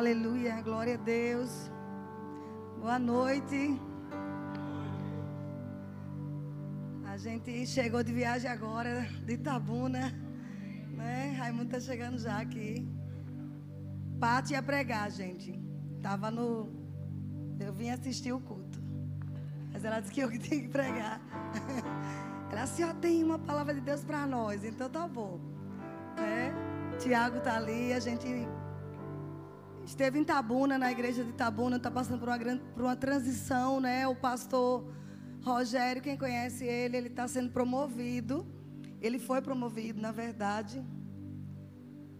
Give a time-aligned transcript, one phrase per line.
[0.00, 1.70] Aleluia, glória a Deus.
[2.80, 3.78] Boa noite.
[7.04, 10.10] A gente chegou de viagem agora, de Itabuna.
[10.96, 11.36] Né?
[11.38, 12.88] Raimundo está chegando já aqui.
[14.18, 15.52] Pati ia pregar, gente.
[16.00, 16.70] Tava no.
[17.60, 18.80] Eu vim assistir o culto.
[19.70, 21.20] Mas ela disse que eu que tinha que pregar.
[22.50, 25.38] Ela assim, ó, tem uma palavra de Deus para nós, então tá bom.
[26.16, 26.54] Né?
[26.98, 28.48] Tiago está ali, a gente
[29.90, 33.80] esteve em Tabuna, na igreja de Tabuna, está passando por uma, grande, por uma transição,
[33.80, 34.06] né?
[34.06, 34.84] O pastor
[35.42, 38.46] Rogério, quem conhece ele, ele está sendo promovido.
[39.00, 40.84] Ele foi promovido, na verdade,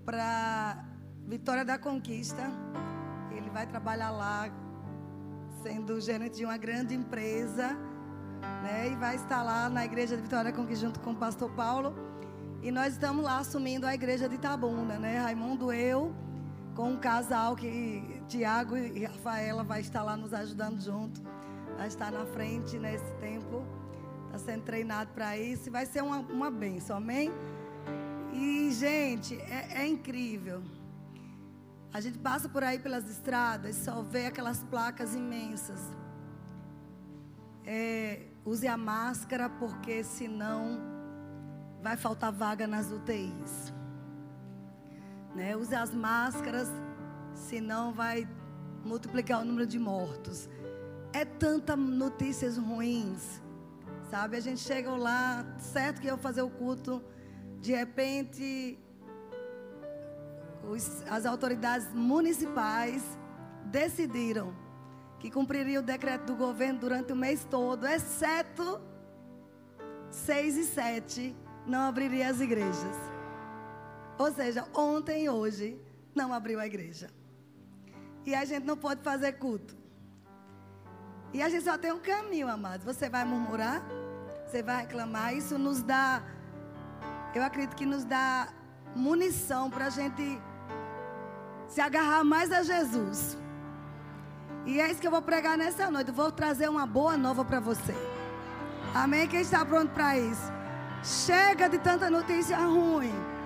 [0.04, 0.84] para
[1.26, 2.42] Vitória da Conquista.
[3.30, 4.50] Ele vai trabalhar lá,
[5.62, 7.68] sendo gerente de uma grande empresa,
[8.64, 8.90] né?
[8.90, 11.94] E vai estar lá na igreja de Vitória da Conquista junto com o pastor Paulo.
[12.62, 15.18] E nós estamos lá assumindo a igreja de Tabuna, né?
[15.18, 16.12] Raimundo, eu,
[16.74, 21.20] com um casal que Tiago e Rafaela vai estar lá nos ajudando junto.
[21.76, 23.64] Vai estar na frente nesse tempo.
[24.26, 25.68] Está sendo treinado para isso.
[25.68, 27.30] E vai ser uma, uma benção, amém?
[28.32, 30.62] E, gente, é, é incrível.
[31.92, 35.80] A gente passa por aí pelas estradas, só vê aquelas placas imensas.
[37.66, 40.80] É, use a máscara, porque senão
[41.82, 43.72] vai faltar vaga nas UTIs.
[45.34, 45.56] Né?
[45.56, 46.68] Use as máscaras,
[47.34, 48.28] senão vai
[48.84, 50.48] multiplicar o número de mortos.
[51.12, 53.40] É tanta notícias ruins,
[54.10, 54.36] sabe?
[54.36, 57.02] A gente chega lá, certo que eu fazer o culto,
[57.60, 58.78] de repente
[60.62, 63.02] os, as autoridades municipais
[63.66, 64.54] decidiram
[65.18, 68.80] que cumpriria o decreto do governo durante o mês todo, exceto
[70.10, 71.36] 6 e 7
[71.66, 73.09] não abriria as igrejas.
[74.20, 75.80] Ou seja, ontem e hoje
[76.14, 77.08] não abriu a igreja.
[78.26, 79.74] E a gente não pode fazer culto.
[81.32, 82.84] E a gente só tem um caminho, amados.
[82.84, 83.82] Você vai murmurar,
[84.44, 85.34] você vai reclamar.
[85.34, 86.22] Isso nos dá,
[87.34, 88.48] eu acredito que nos dá
[88.94, 90.38] munição para a gente
[91.66, 93.38] se agarrar mais a Jesus.
[94.66, 96.08] E é isso que eu vou pregar nessa noite.
[96.08, 97.94] Eu vou trazer uma boa nova para você.
[98.94, 99.26] Amém?
[99.26, 100.52] Quem está pronto para isso?
[101.02, 103.39] Chega de tanta notícia ruim.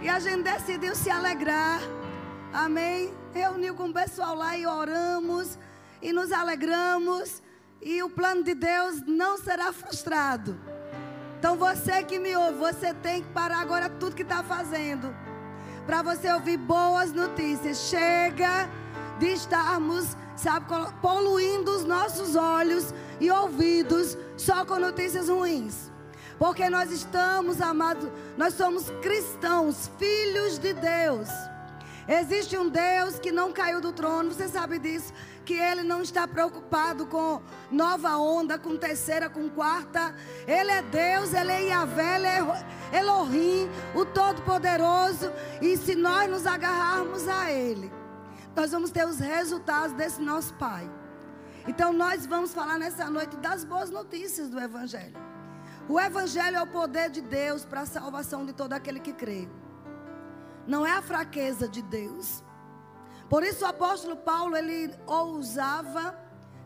[0.00, 1.80] E a gente decidiu se alegrar.
[2.52, 3.12] Amém?
[3.34, 5.58] Reuniu com o pessoal lá e oramos.
[6.00, 7.42] E nos alegramos.
[7.82, 10.58] E o plano de Deus não será frustrado.
[11.38, 15.14] Então você que me ouve, você tem que parar agora tudo que está fazendo.
[15.84, 17.88] Para você ouvir boas notícias.
[17.88, 18.68] Chega
[19.18, 20.66] de estarmos, sabe,
[21.02, 25.90] poluindo os nossos olhos e ouvidos só com notícias ruins.
[26.38, 31.28] Porque nós estamos, amados, nós somos cristãos, filhos de Deus.
[32.08, 35.12] Existe um Deus que não caiu do trono, você sabe disso,
[35.44, 40.14] que ele não está preocupado com nova onda, com terceira, com quarta.
[40.46, 45.30] Ele é Deus, ele é Yahvé, ele é Elohim, o Todo-Poderoso.
[45.60, 47.92] E se nós nos agarrarmos a Ele,
[48.56, 50.90] nós vamos ter os resultados desse nosso Pai.
[51.66, 55.27] Então nós vamos falar nessa noite das boas notícias do Evangelho.
[55.88, 59.48] O Evangelho é o poder de Deus para a salvação de todo aquele que crê.
[60.66, 62.44] Não é a fraqueza de Deus.
[63.30, 66.14] Por isso o apóstolo Paulo, ele ousava,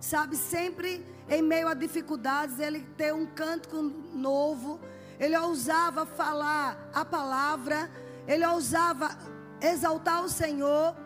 [0.01, 4.81] sabe, sempre em meio a dificuldades, ele ter um cântico novo.
[5.21, 7.89] Ele ousava falar a palavra,
[8.27, 9.17] ele ousava
[9.61, 10.97] exaltar o Senhor,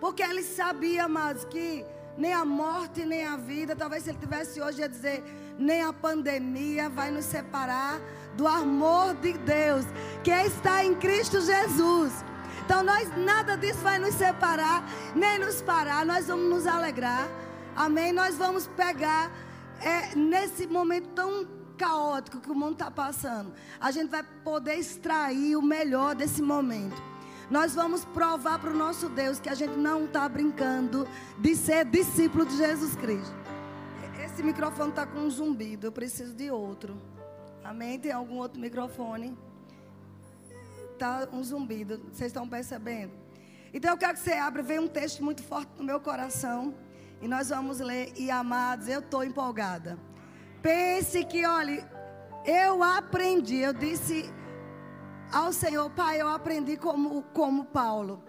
[0.00, 1.84] porque ele sabia, mas que
[2.16, 5.24] nem a morte, nem a vida, talvez se ele tivesse hoje ia dizer,
[5.58, 8.00] nem a pandemia vai nos separar
[8.36, 9.84] do amor de Deus
[10.22, 12.24] que está em Cristo Jesus.
[12.64, 16.04] Então nós nada disso vai nos separar, nem nos parar.
[16.04, 17.28] Nós vamos nos alegrar.
[17.76, 18.12] Amém.
[18.12, 19.30] Nós vamos pegar
[19.80, 23.52] é, nesse momento tão caótico que o mundo está passando.
[23.80, 27.02] A gente vai poder extrair o melhor desse momento.
[27.50, 31.06] Nós vamos provar para o nosso Deus que a gente não está brincando
[31.38, 33.43] de ser discípulo de Jesus Cristo.
[34.34, 35.86] Esse microfone está com um zumbido.
[35.86, 37.00] Eu preciso de outro.
[37.62, 38.00] Amém?
[38.00, 39.38] Tem algum outro microfone?
[40.92, 41.98] Está um zumbido.
[42.12, 43.12] Vocês estão percebendo?
[43.72, 44.60] Então eu quero que você abra.
[44.60, 46.74] Vem um texto muito forte no meu coração.
[47.22, 48.12] E nós vamos ler.
[48.16, 49.96] E amados, eu estou empolgada.
[50.60, 51.88] Pense que, olha,
[52.44, 53.58] eu aprendi.
[53.58, 54.28] Eu disse
[55.32, 58.20] ao Senhor, Pai, eu aprendi como, como Paulo.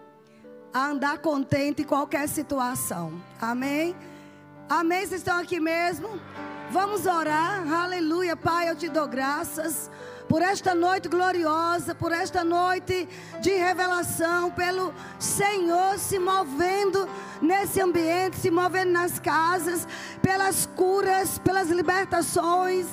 [0.72, 3.20] A andar contente em qualquer situação.
[3.40, 3.92] Amém?
[4.68, 5.06] Amém?
[5.06, 6.20] Vocês estão aqui mesmo?
[6.72, 7.72] Vamos orar.
[7.72, 9.88] Aleluia, Pai, eu te dou graças
[10.28, 13.08] por esta noite gloriosa, por esta noite
[13.40, 17.08] de revelação, pelo Senhor se movendo
[17.40, 19.86] nesse ambiente, se movendo nas casas,
[20.20, 22.86] pelas curas, pelas libertações.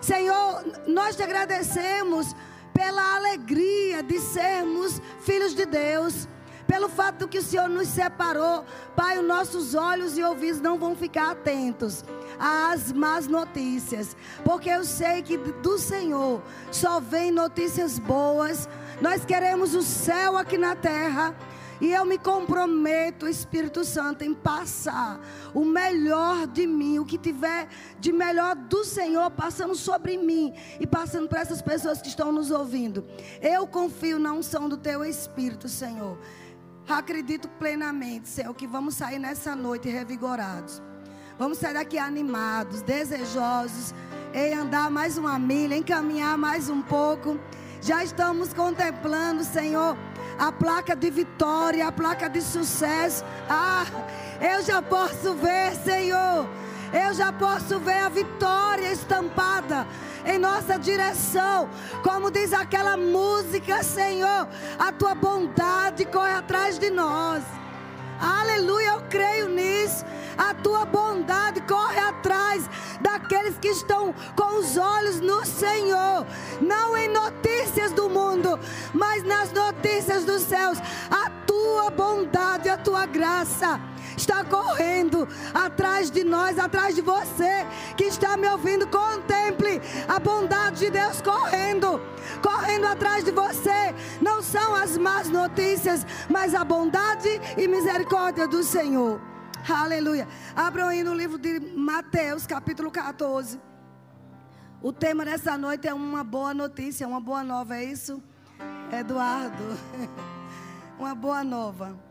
[0.00, 2.36] Senhor, nós te agradecemos
[2.72, 6.28] pela alegria de sermos filhos de Deus
[6.66, 8.64] pelo fato que o Senhor nos separou,
[8.94, 12.04] Pai, os nossos olhos e ouvidos não vão ficar atentos
[12.38, 18.68] às más notícias, porque eu sei que do Senhor só vem notícias boas.
[19.00, 21.34] Nós queremos o céu aqui na terra.
[21.78, 25.20] E eu me comprometo, Espírito Santo, em passar
[25.52, 27.68] o melhor de mim, o que tiver
[28.00, 32.50] de melhor do Senhor passando sobre mim e passando para essas pessoas que estão nos
[32.50, 33.04] ouvindo.
[33.42, 36.18] Eu confio na unção do teu Espírito, Senhor.
[36.88, 40.80] Acredito plenamente, Senhor, que vamos sair nessa noite revigorados.
[41.36, 43.92] Vamos sair daqui animados, desejosos
[44.32, 47.40] em andar mais uma milha, em caminhar mais um pouco.
[47.82, 49.96] Já estamos contemplando, Senhor,
[50.38, 53.24] a placa de vitória, a placa de sucesso.
[53.50, 53.84] Ah,
[54.40, 56.48] eu já posso ver, Senhor.
[56.92, 59.88] Eu já posso ver a vitória estampada
[60.26, 61.68] em nossa direção.
[62.02, 67.42] Como diz aquela música, Senhor, a tua bondade corre atrás de nós.
[68.20, 70.04] Aleluia, eu creio nisso.
[70.36, 72.68] A tua bondade corre atrás
[73.00, 76.26] daqueles que estão com os olhos no Senhor,
[76.60, 78.58] não em notícias do mundo,
[78.92, 80.78] mas nas notícias dos céus.
[81.10, 83.80] A tua bondade, a tua graça
[84.16, 87.66] está correndo atrás de nós, atrás de você
[87.96, 88.86] que está me ouvindo.
[88.86, 92.00] Contemple a bondade de Deus correndo,
[92.42, 93.94] correndo atrás de você.
[94.20, 99.20] Não são as más notícias, mas a bondade e misericórdia do Senhor.
[99.68, 100.28] Aleluia.
[100.54, 103.60] Abram aí no livro de Mateus, capítulo 14.
[104.80, 108.22] O tema dessa noite é uma boa notícia, uma boa nova, é isso?
[108.92, 109.64] Eduardo.
[110.98, 112.05] Uma boa nova.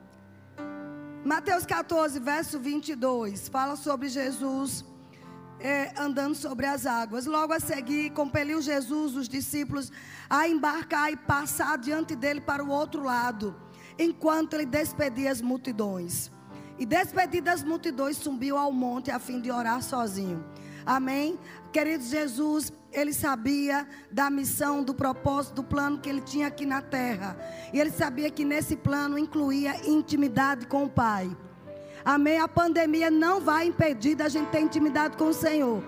[1.26, 4.86] Mateus 14, verso 22, fala sobre Jesus
[5.60, 7.26] é, andando sobre as águas.
[7.26, 9.92] Logo a seguir, compeliu Jesus os discípulos
[10.30, 13.56] a embarcar e passar diante dele para o outro lado,
[13.98, 16.32] enquanto ele despedia as multidões.
[16.78, 20.46] E despedidas as multidões, subiu ao monte a fim de orar sozinho.
[20.86, 21.40] Amém?
[21.76, 26.82] Querido Jesus, ele sabia da missão, do propósito, do plano que ele tinha aqui na
[26.82, 27.38] terra.
[27.74, 31.36] E ele sabia que nesse plano incluía intimidade com o Pai.
[32.06, 32.40] Amém?
[32.40, 35.84] A pandemia não vai impedir da gente ter intimidade com o Senhor.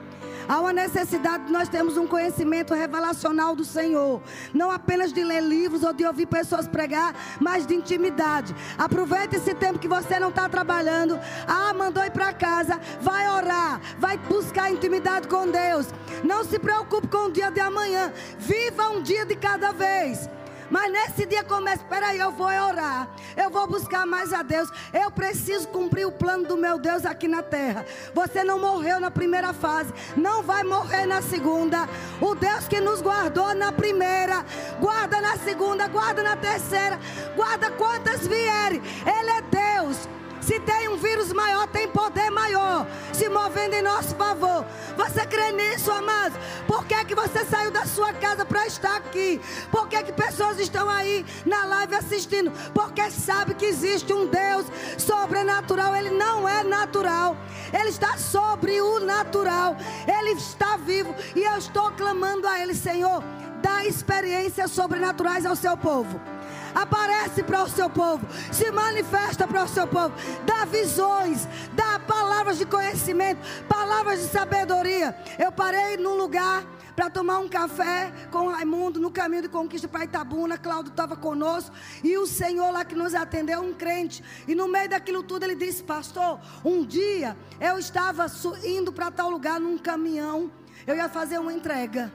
[0.48, 4.22] Há uma necessidade de nós termos um conhecimento revelacional do Senhor.
[4.54, 8.56] Não apenas de ler livros ou de ouvir pessoas pregar, mas de intimidade.
[8.78, 11.20] Aproveite esse tempo que você não está trabalhando.
[11.48, 12.80] Ah, mandou ir para casa.
[13.02, 13.82] Vai orar.
[14.00, 15.88] Vai buscar intimidade com Deus.
[16.24, 18.14] Não se preocupe com o dia de amanhã.
[18.40, 20.30] Viva um dia de cada vez.
[20.70, 23.08] Mas nesse dia começa, aí, eu vou orar.
[23.36, 24.70] Eu vou buscar mais a Deus.
[24.94, 27.86] Eu preciso cumprir o plano do meu Deus aqui na terra.
[28.14, 31.88] Você não morreu na primeira fase, não vai morrer na segunda.
[32.22, 34.46] O Deus que nos guardou na primeira,
[34.80, 37.00] guarda na segunda, guarda na terceira,
[37.36, 38.82] guarda quantas vierem.
[39.06, 40.08] Ele é Deus.
[40.48, 44.66] Se tem um vírus maior, tem poder maior se movendo em nosso favor.
[44.96, 46.40] Você crê nisso, amados?
[46.66, 49.42] Por que, que você saiu da sua casa para estar aqui?
[49.70, 52.50] Por que, que pessoas estão aí na live assistindo?
[52.74, 54.66] Porque sabe que existe um Deus
[54.98, 55.94] sobrenatural.
[55.94, 57.36] Ele não é natural.
[57.78, 59.76] Ele está sobre o natural.
[60.08, 61.14] Ele está vivo.
[61.36, 63.22] E eu estou clamando a Ele, Senhor,
[63.62, 66.37] dá experiências sobrenaturais ao seu povo
[66.82, 70.14] aparece para o seu povo, se manifesta para o seu povo,
[70.46, 75.16] dá visões, dá palavras de conhecimento, palavras de sabedoria.
[75.40, 76.64] Eu parei num lugar
[76.96, 80.58] para tomar um café com Raimundo no caminho de conquista para Itabuna.
[80.58, 84.24] Cláudio estava conosco e o Senhor lá que nos atendeu, um crente.
[84.48, 88.26] E no meio daquilo tudo ele disse: Pastor, um dia eu estava
[88.64, 90.52] indo para tal lugar num caminhão,
[90.86, 92.12] eu ia fazer uma entrega.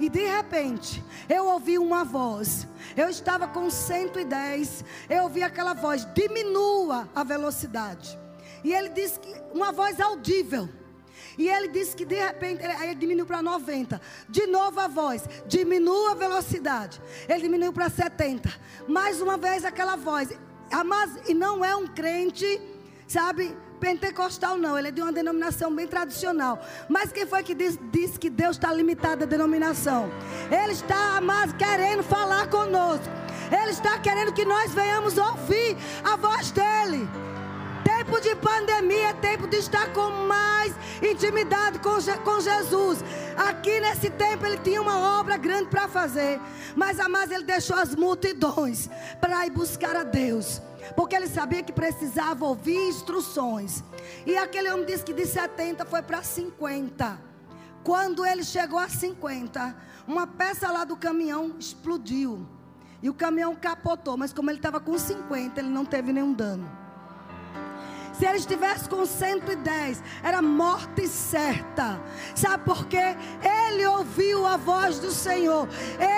[0.00, 2.66] E de repente, eu ouvi uma voz.
[2.96, 4.84] Eu estava com 110.
[5.08, 8.18] Eu ouvi aquela voz: diminua a velocidade.
[8.62, 10.68] E ele disse que uma voz audível.
[11.38, 14.00] E ele disse que de repente, aí ele diminuiu para 90.
[14.28, 17.00] De novo a voz, diminua a velocidade.
[17.28, 18.52] Ele diminuiu para 70.
[18.88, 20.30] Mais uma vez aquela voz.
[20.84, 22.60] Mas, e não é um crente,
[23.06, 23.56] sabe?
[23.76, 26.60] Pentecostal não, ele é de uma denominação bem tradicional.
[26.88, 30.10] Mas quem foi que disse, disse que Deus está limitado à denominação?
[30.50, 33.06] Ele está, mas querendo falar conosco.
[33.50, 37.08] Ele está querendo que nós venhamos ouvir a voz dele.
[37.84, 43.04] Tempo de pandemia, tempo de estar com mais intimidade com, com Jesus.
[43.36, 46.40] Aqui nesse tempo ele tinha uma obra grande para fazer,
[46.74, 48.88] mas a mais ele deixou as multidões
[49.20, 50.60] para ir buscar a Deus.
[50.94, 53.82] Porque ele sabia que precisava ouvir instruções.
[54.24, 57.20] E aquele homem disse que de 70 foi para 50.
[57.82, 59.76] Quando ele chegou a 50,
[60.06, 62.46] uma peça lá do caminhão explodiu.
[63.02, 66.68] E o caminhão capotou, mas como ele estava com 50, ele não teve nenhum dano.
[68.18, 72.00] Se ele estivesse com 110, era morte certa.
[72.34, 73.14] Sabe por quê?
[73.42, 75.68] Ele ouviu a voz do Senhor.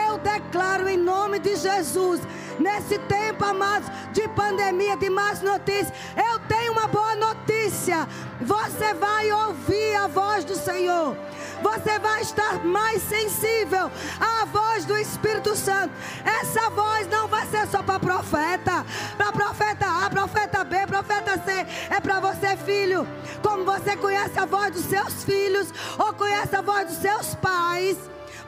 [0.08, 2.20] Eu declaro em nome de Jesus,
[2.58, 8.08] nesse tempo, amados, de pandemia, de más notícias, eu tenho uma boa notícia.
[8.40, 11.16] Você vai ouvir a voz do Senhor
[11.62, 15.92] você vai estar mais sensível à voz do Espírito Santo.
[16.24, 18.84] Essa voz não vai ser só para profeta,
[19.16, 21.66] para profeta A, profeta B, profeta C.
[21.90, 23.06] É para você, filho.
[23.42, 27.96] Como você conhece a voz dos seus filhos ou conhece a voz dos seus pais.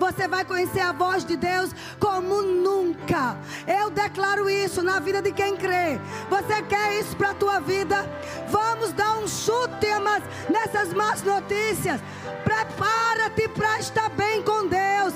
[0.00, 3.36] Você vai conhecer a voz de Deus como nunca.
[3.66, 6.00] Eu declaro isso na vida de quem crê.
[6.30, 8.08] Você quer isso para a tua vida?
[8.48, 12.00] Vamos dar um chute mas nessas más notícias.
[12.44, 15.14] Prepara-te para estar bem com Deus.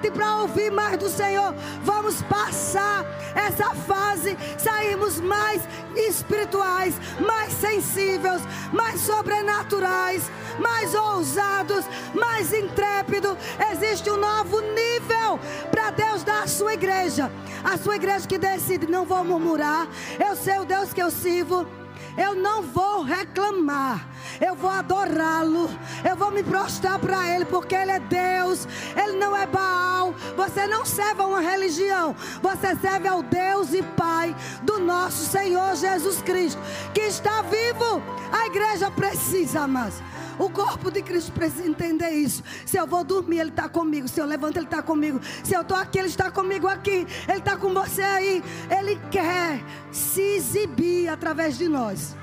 [0.00, 1.54] Prepara-te para ouvir mais do Senhor.
[1.82, 3.04] Vamos passar
[3.34, 5.62] essa fase, sairmos mais
[5.94, 8.42] espirituais, mais sensíveis,
[8.72, 13.36] mais sobrenaturais, mais ousados, mais intrépidos.
[13.72, 15.38] Existe um novo nível
[15.70, 17.30] para Deus dar à sua igreja.
[17.62, 19.86] A sua igreja que decide, não vou murmurar.
[20.18, 21.79] Eu sei o Deus que eu sirvo.
[22.16, 24.06] Eu não vou reclamar.
[24.40, 25.68] Eu vou adorá-lo.
[26.08, 28.66] Eu vou me prostrar para Ele, porque Ele é Deus.
[28.96, 30.14] Ele não é Baal.
[30.36, 32.14] Você não serve a uma religião.
[32.42, 36.60] Você serve ao Deus e Pai do nosso Senhor Jesus Cristo,
[36.94, 38.02] que está vivo.
[38.32, 40.02] A igreja precisa, mas
[40.40, 42.42] o corpo de Cristo precisa entender isso.
[42.64, 44.08] Se eu vou dormir, Ele está comigo.
[44.08, 45.20] Se eu levanto, Ele está comigo.
[45.44, 47.06] Se eu estou aqui, Ele está comigo aqui.
[47.28, 48.42] Ele está com você aí.
[48.70, 52.16] Ele quer se exibir através de nós.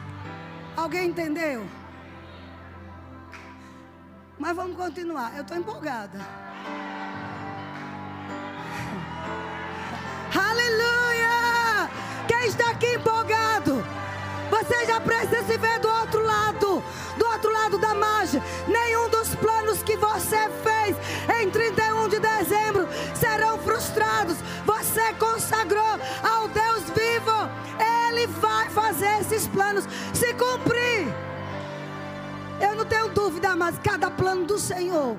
[0.76, 1.64] Alguém entendeu?
[4.40, 5.36] Mas vamos continuar.
[5.36, 6.18] Eu estou empolgada.
[10.34, 11.88] Aleluia!
[12.28, 13.86] Quem está aqui empolgado?
[14.50, 15.87] Você já precisa se ver do
[18.68, 20.96] Nenhum dos planos que você fez
[21.42, 24.38] em 31 de dezembro serão frustrados.
[24.66, 27.50] Você consagrou ao Deus vivo.
[28.08, 31.08] Ele vai fazer esses planos se cumprir.
[32.60, 35.16] Eu não tenho dúvida, mas cada plano do Senhor,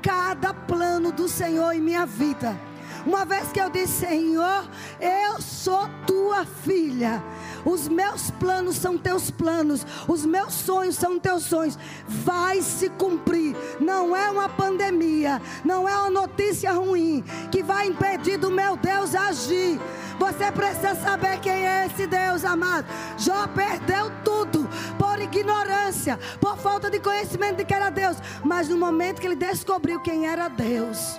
[0.00, 2.58] cada plano do Senhor em minha vida.
[3.04, 4.64] Uma vez que eu disse, Senhor,
[5.00, 7.22] eu sou tua filha.
[7.64, 11.78] Os meus planos são teus planos, os meus sonhos são teus sonhos.
[12.06, 13.56] Vai se cumprir.
[13.80, 19.14] Não é uma pandemia, não é uma notícia ruim que vai impedir do meu Deus
[19.14, 19.80] agir.
[20.18, 22.86] Você precisa saber quem é esse Deus, amado.
[23.18, 28.16] Jó perdeu tudo por ignorância, por falta de conhecimento de que era Deus.
[28.44, 31.18] Mas no momento que ele descobriu quem era Deus,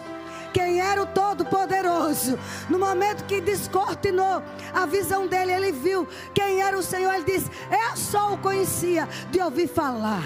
[0.53, 2.39] quem era o Todo-Poderoso.
[2.69, 4.41] No momento que descortinou
[4.73, 7.13] a visão dele, ele viu quem era o Senhor.
[7.13, 10.23] Ele disse: Eu só o conhecia de ouvir falar,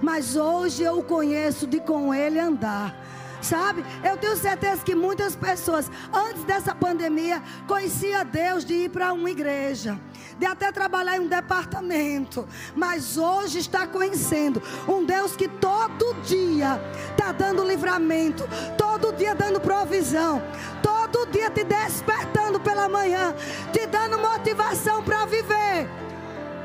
[0.00, 2.96] mas hoje eu o conheço de com ele andar.
[3.40, 3.84] Sabe?
[4.02, 9.30] Eu tenho certeza que muitas pessoas, antes dessa pandemia, conheciam Deus de ir para uma
[9.30, 9.96] igreja
[10.38, 16.80] de até trabalhar em um departamento, mas hoje está conhecendo um Deus que todo dia
[17.10, 18.44] está dando livramento,
[18.76, 20.40] todo dia dando provisão,
[20.82, 23.34] todo dia te despertando pela manhã,
[23.72, 25.88] te dando motivação para viver.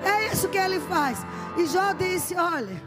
[0.04, 1.26] É isso que ele faz.
[1.58, 2.82] E Jó disse: Olha,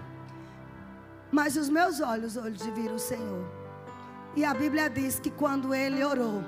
[1.33, 3.45] mas os meus olhos, olhos de vir o Senhor.
[4.37, 6.45] E a Bíblia diz que quando ele orou,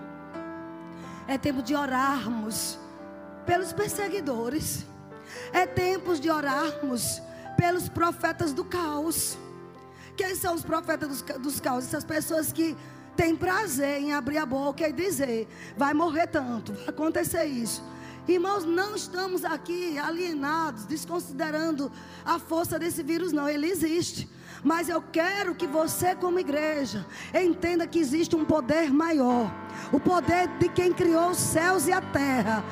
[1.26, 2.78] é tempo de orarmos
[3.48, 4.84] pelos perseguidores.
[5.54, 7.22] É tempo de orarmos
[7.56, 9.38] pelos profetas do caos.
[10.14, 11.86] Quem são os profetas dos, dos caos?
[11.86, 12.76] Essas pessoas que
[13.16, 17.82] têm prazer em abrir a boca e dizer: vai morrer tanto, vai acontecer isso.
[18.28, 21.90] Irmãos, não estamos aqui alienados, desconsiderando
[22.26, 24.28] a força desse vírus, não, ele existe.
[24.62, 29.50] Mas eu quero que você, como igreja, entenda que existe um poder maior
[29.90, 32.62] o poder de quem criou os céus e a terra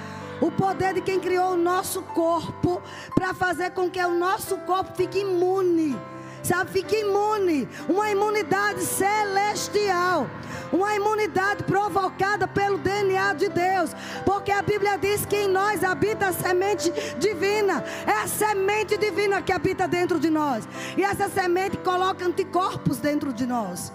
[0.41, 2.83] o poder de quem criou o nosso corpo
[3.15, 5.97] para fazer com que o nosso corpo fique imune.
[6.43, 7.69] Sabe, fique imune.
[7.89, 10.29] Uma imunidade celestial.
[10.73, 13.91] Uma imunidade provocada pelo DNA de Deus.
[14.25, 17.83] Porque a Bíblia diz que em nós habita a semente divina.
[18.07, 20.69] É a semente divina que habita dentro de nós.
[20.97, 23.93] E essa semente coloca anticorpos dentro de nós.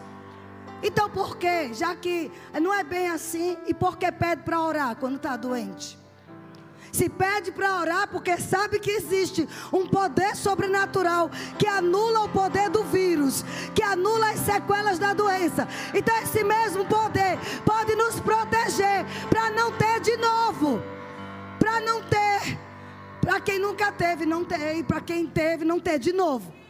[0.84, 1.74] Então por quê?
[1.74, 6.01] Já que não é bem assim, e por que pede para orar quando está doente?
[6.92, 12.70] Se pede para orar porque sabe que existe um poder sobrenatural que anula o poder
[12.70, 13.44] do vírus,
[13.74, 15.68] que anula as sequelas da doença.
[15.94, 20.82] Então esse mesmo poder pode nos proteger para não ter de novo,
[21.58, 22.58] para não ter,
[23.22, 26.61] para quem nunca teve não ter e para quem teve não ter de novo.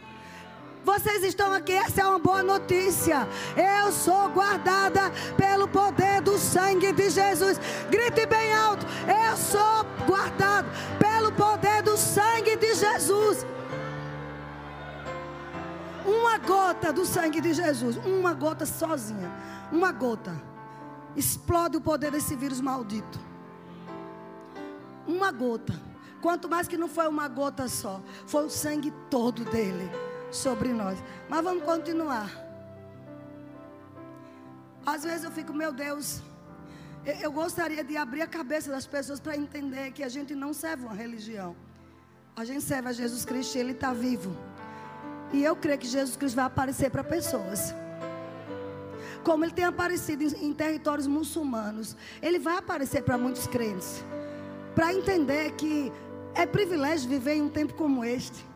[0.84, 3.28] Vocês estão aqui, essa é uma boa notícia.
[3.56, 7.60] Eu sou guardada pelo poder do sangue de Jesus.
[7.88, 8.84] Grite bem alto.
[9.06, 13.46] Eu sou guardado pelo poder do sangue de Jesus.
[16.04, 19.30] Uma gota do sangue de Jesus, uma gota sozinha,
[19.70, 20.34] uma gota,
[21.14, 23.20] explode o poder desse vírus maldito.
[25.06, 25.80] Uma gota.
[26.20, 29.88] Quanto mais que não foi uma gota só, foi o sangue todo dele
[30.32, 30.98] sobre nós.
[31.28, 32.30] Mas vamos continuar.
[34.84, 36.20] Às vezes eu fico, meu Deus,
[37.20, 40.84] eu gostaria de abrir a cabeça das pessoas para entender que a gente não serve
[40.84, 41.54] uma religião.
[42.34, 44.36] A gente serve a Jesus Cristo e Ele está vivo.
[45.32, 47.74] E eu creio que Jesus Cristo vai aparecer para pessoas.
[49.22, 54.04] Como Ele tem aparecido em, territórios muçulmanos, Ele vai aparecer para muitos crentes.
[54.74, 55.92] Para entender que
[56.34, 58.51] é privilégio viver em um tempo como este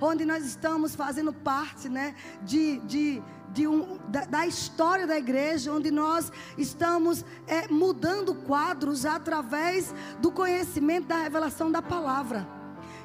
[0.00, 3.22] onde nós estamos fazendo parte né, de, de,
[3.52, 10.30] de um, da, da, história da igreja, onde nós estamos é, mudando quadros através do
[10.30, 12.46] conhecimento da revelação da palavra.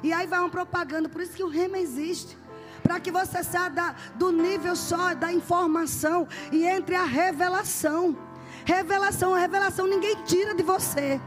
[0.02, 2.36] E aí vai uma propaganda, por isso que o rema existe.
[2.82, 8.16] Para que você saia da, do nível só da informação e entre a revelação.
[8.64, 11.20] Revelação, revelação ninguém tira de você.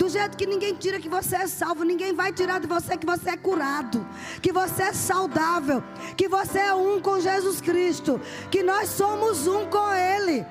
[0.00, 3.04] Do jeito que ninguém tira que você é salvo, ninguém vai tirar de você que
[3.04, 4.06] você é curado,
[4.40, 5.84] que você é saudável,
[6.16, 8.18] que você é um com Jesus Cristo,
[8.50, 10.46] que nós somos um com Ele.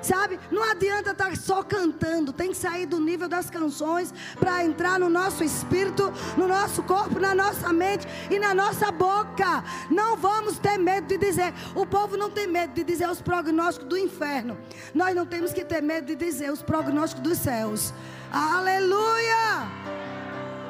[0.00, 0.38] Sabe?
[0.50, 5.08] Não adianta estar só cantando, tem que sair do nível das canções para entrar no
[5.08, 9.64] nosso espírito, no nosso corpo, na nossa mente e na nossa boca.
[9.90, 11.52] Não vamos ter medo de dizer.
[11.74, 14.56] O povo não tem medo de dizer os prognósticos do inferno.
[14.94, 17.92] Nós não temos que ter medo de dizer os prognósticos dos céus.
[18.32, 19.68] Aleluia!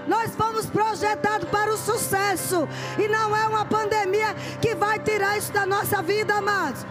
[0.09, 2.66] Nós fomos projetados para o sucesso.
[2.98, 6.85] E não é uma pandemia que vai tirar isso da nossa vida, amados.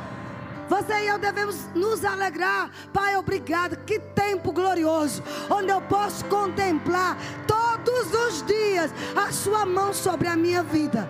[0.70, 2.72] Você e eu devemos nos alegrar.
[2.94, 3.78] Pai, obrigado.
[3.86, 5.24] Que tempo glorioso.
[5.50, 11.08] Onde eu posso contemplar todos os dias a Sua mão sobre a minha vida.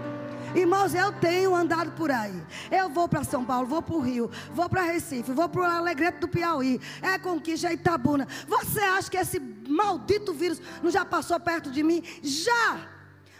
[0.56, 2.41] Irmãos, eu tenho andado por aí.
[2.72, 5.65] Eu vou para São Paulo, vou para o Rio, vou para Recife, vou para o
[5.65, 8.28] Alegrete do Piauí, é Conquista, é Itabuna.
[8.48, 12.04] Você acha que esse maldito vírus não já passou perto de mim?
[12.24, 12.80] Já!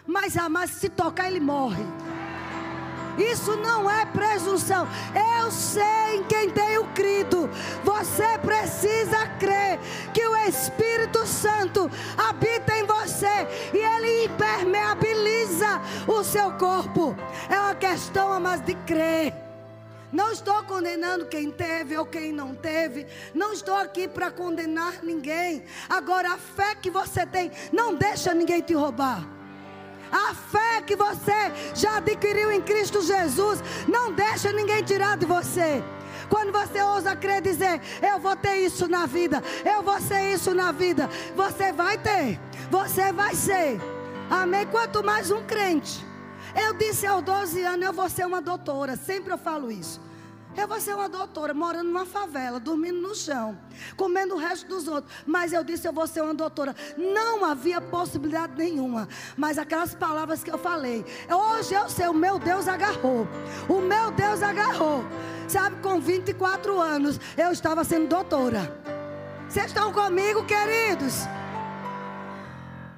[0.06, 1.84] Mas jamais se tocar, ele morre.
[3.18, 4.86] Isso não é presunção.
[5.40, 7.48] Eu sei em quem tenho crido.
[7.84, 9.78] Você precisa crer
[10.14, 17.16] que o Espírito Santo habita em você e ele impermeabiliza o seu corpo.
[17.48, 19.34] É uma questão mais de crer.
[20.10, 23.06] Não estou condenando quem teve ou quem não teve.
[23.34, 25.64] Não estou aqui para condenar ninguém.
[25.88, 29.37] Agora, a fé que você tem, não deixa ninguém te roubar.
[30.10, 35.82] A fé que você já adquiriu em Cristo Jesus, não deixa ninguém tirar de você.
[36.28, 40.54] Quando você ousa crer dizer, eu vou ter isso na vida, eu vou ser isso
[40.54, 42.38] na vida, você vai ter,
[42.70, 43.80] você vai ser.
[44.30, 44.66] Amém?
[44.66, 46.06] Quanto mais um crente.
[46.54, 50.00] Eu disse aos 12 anos, eu vou ser uma doutora, sempre eu falo isso.
[50.58, 53.56] Eu vou ser uma doutora, morando numa favela, dormindo no chão,
[53.96, 55.14] comendo o resto dos outros.
[55.24, 56.74] Mas eu disse, eu vou ser uma doutora.
[56.96, 59.08] Não havia possibilidade nenhuma.
[59.36, 63.28] Mas aquelas palavras que eu falei, hoje eu sei, o meu Deus agarrou.
[63.68, 65.04] O meu Deus agarrou.
[65.46, 68.76] Sabe, com 24 anos, eu estava sendo doutora.
[69.48, 71.20] Vocês estão comigo, queridos?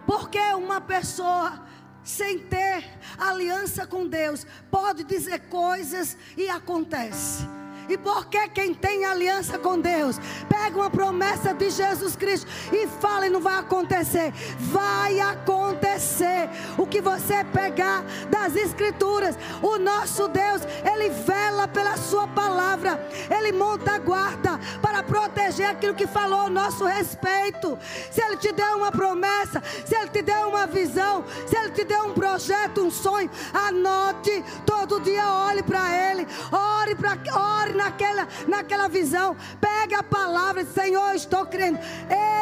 [0.06, 1.60] Porque uma pessoa
[2.04, 2.84] sem ter
[3.18, 7.59] aliança com Deus, pode dizer coisas e acontece.
[7.88, 13.26] E porque quem tem aliança com Deus, pega uma promessa de Jesus Cristo e fala
[13.26, 14.32] e não vai acontecer.
[14.58, 16.48] Vai acontecer.
[16.78, 19.36] o que você pegar das Escrituras.
[19.62, 25.94] O nosso Deus, Ele vela pela Sua palavra, Ele monta a guarda para proteger aquilo
[25.94, 27.78] que falou a nosso respeito.
[28.10, 31.84] Se Ele te deu uma promessa, se Ele te deu uma visão, se Ele te
[31.84, 38.28] deu um projeto, um sonho, anote todo dia, olhe para Ele, ore, pra, ore naquela,
[38.46, 41.78] naquela visão, pegue a palavra, Senhor, estou crendo.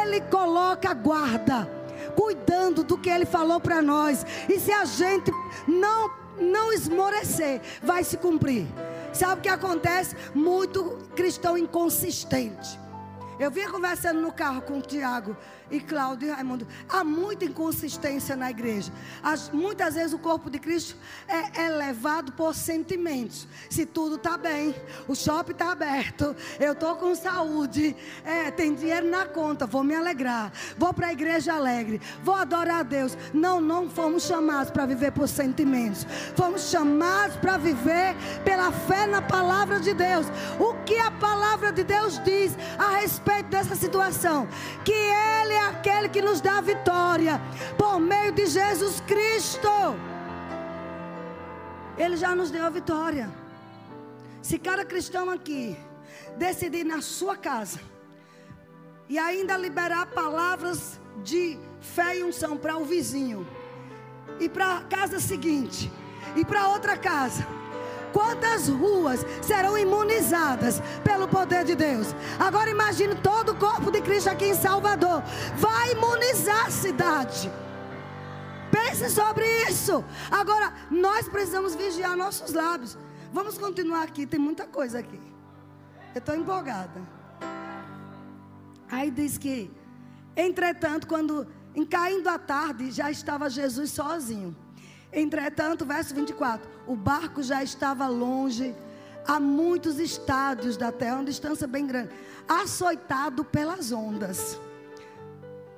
[0.03, 1.69] Ele coloca guarda
[2.15, 4.25] cuidando do que ele falou para nós.
[4.49, 5.31] E se a gente
[5.67, 8.65] não não esmorecer, vai se cumprir.
[9.11, 10.15] Sabe o que acontece?
[10.33, 12.79] Muito cristão inconsistente.
[13.37, 15.35] Eu vinha conversando no carro com o Tiago
[15.71, 16.67] e Cláudio e Raimundo.
[16.87, 18.91] Há muita inconsistência na igreja.
[19.21, 20.95] As, muitas vezes o corpo de Cristo
[21.27, 23.47] é, é levado por sentimentos.
[23.69, 24.75] Se tudo está bem,
[25.07, 29.95] o shopping está aberto, eu estou com saúde, é, tem dinheiro na conta, vou me
[29.95, 33.17] alegrar, vou para a igreja alegre, vou adorar a Deus.
[33.33, 36.05] Não, não fomos chamados para viver por sentimentos.
[36.35, 40.27] Fomos chamados para viver pela fé na palavra de Deus.
[40.59, 44.47] O que a palavra de Deus diz a respeito dessa situação?
[44.83, 47.39] Que Ele é aquele que nos dá vitória
[47.77, 49.69] por meio de Jesus Cristo.
[51.97, 53.29] Ele já nos deu a vitória.
[54.41, 55.77] Se cada cristão aqui
[56.37, 57.79] decidir na sua casa
[59.09, 63.45] e ainda liberar palavras de fé e unção para o vizinho
[64.39, 65.91] e para a casa seguinte
[66.35, 67.45] e para outra casa
[68.13, 72.07] Quantas ruas serão imunizadas pelo poder de Deus?
[72.39, 75.21] Agora imagine todo o corpo de Cristo aqui em Salvador.
[75.57, 77.51] Vai imunizar a cidade.
[78.71, 80.03] Pense sobre isso.
[80.29, 82.97] Agora, nós precisamos vigiar nossos lábios.
[83.31, 85.19] Vamos continuar aqui, tem muita coisa aqui.
[86.13, 87.01] Eu estou empolgada.
[88.91, 89.71] Aí diz que,
[90.35, 94.55] entretanto, quando em caindo a tarde, já estava Jesus sozinho.
[95.11, 98.75] Entretanto, verso 24: o barco já estava longe,
[99.27, 102.11] a muitos estádios da terra, uma distância bem grande,
[102.47, 104.59] açoitado pelas ondas.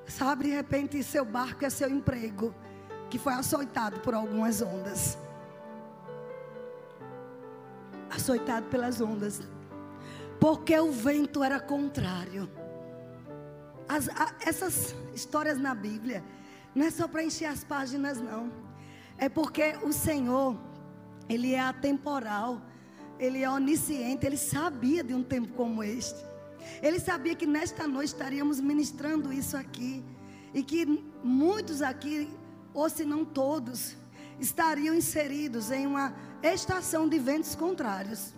[0.06, 2.54] Sabe, de repente, seu barco é seu emprego,
[3.08, 5.16] que foi açoitado por algumas ondas.
[8.10, 9.40] Açoitado pelas ondas,
[10.38, 12.50] porque o vento era contrário.
[13.88, 16.22] As, a, essas histórias na Bíblia,
[16.74, 18.71] não é só para encher as páginas, não.
[19.22, 20.58] É porque o Senhor,
[21.28, 22.60] Ele é atemporal,
[23.20, 26.20] Ele é onisciente, Ele sabia de um tempo como este.
[26.82, 30.04] Ele sabia que nesta noite estaríamos ministrando isso aqui.
[30.52, 30.84] E que
[31.22, 32.36] muitos aqui,
[32.74, 33.96] ou se não todos,
[34.40, 38.34] estariam inseridos em uma estação de ventos contrários.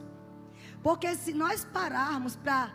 [0.83, 2.71] Porque se nós pararmos para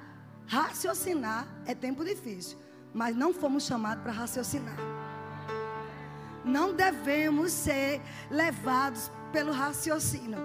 [0.47, 2.57] raciocinar, é tempo difícil.
[2.91, 4.98] Mas não fomos chamados para raciocinar.
[6.49, 10.39] Não devemos ser levados pelo raciocínio.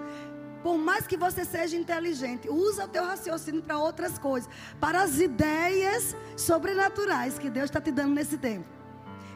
[0.61, 5.19] Por mais que você seja inteligente, usa o teu raciocínio para outras coisas, para as
[5.19, 8.67] ideias sobrenaturais que Deus está te dando nesse tempo.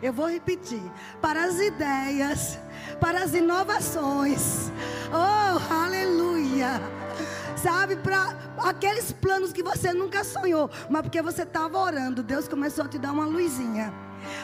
[0.01, 0.81] Eu vou repetir:
[1.21, 2.57] para as ideias,
[2.99, 4.71] para as inovações.
[5.11, 6.81] Oh, aleluia!
[7.55, 12.85] Sabe, para aqueles planos que você nunca sonhou, mas porque você estava orando, Deus começou
[12.85, 13.93] a te dar uma luzinha.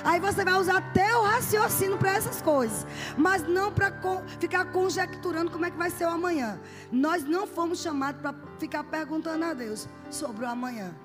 [0.03, 2.85] Aí você vai usar até o raciocínio para essas coisas,
[3.17, 3.91] mas não para
[4.39, 6.59] ficar conjecturando como é que vai ser o amanhã.
[6.91, 10.95] Nós não fomos chamados para ficar perguntando a Deus sobre o amanhã.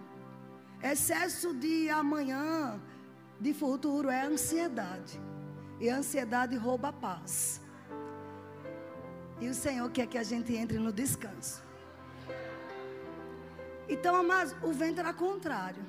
[0.83, 2.81] Excesso de amanhã,
[3.39, 5.21] de futuro, é ansiedade.
[5.79, 7.61] E a ansiedade rouba a paz.
[9.41, 11.63] E o Senhor quer que a gente entre no descanso.
[13.89, 15.83] Então, amados, o vento era contrário.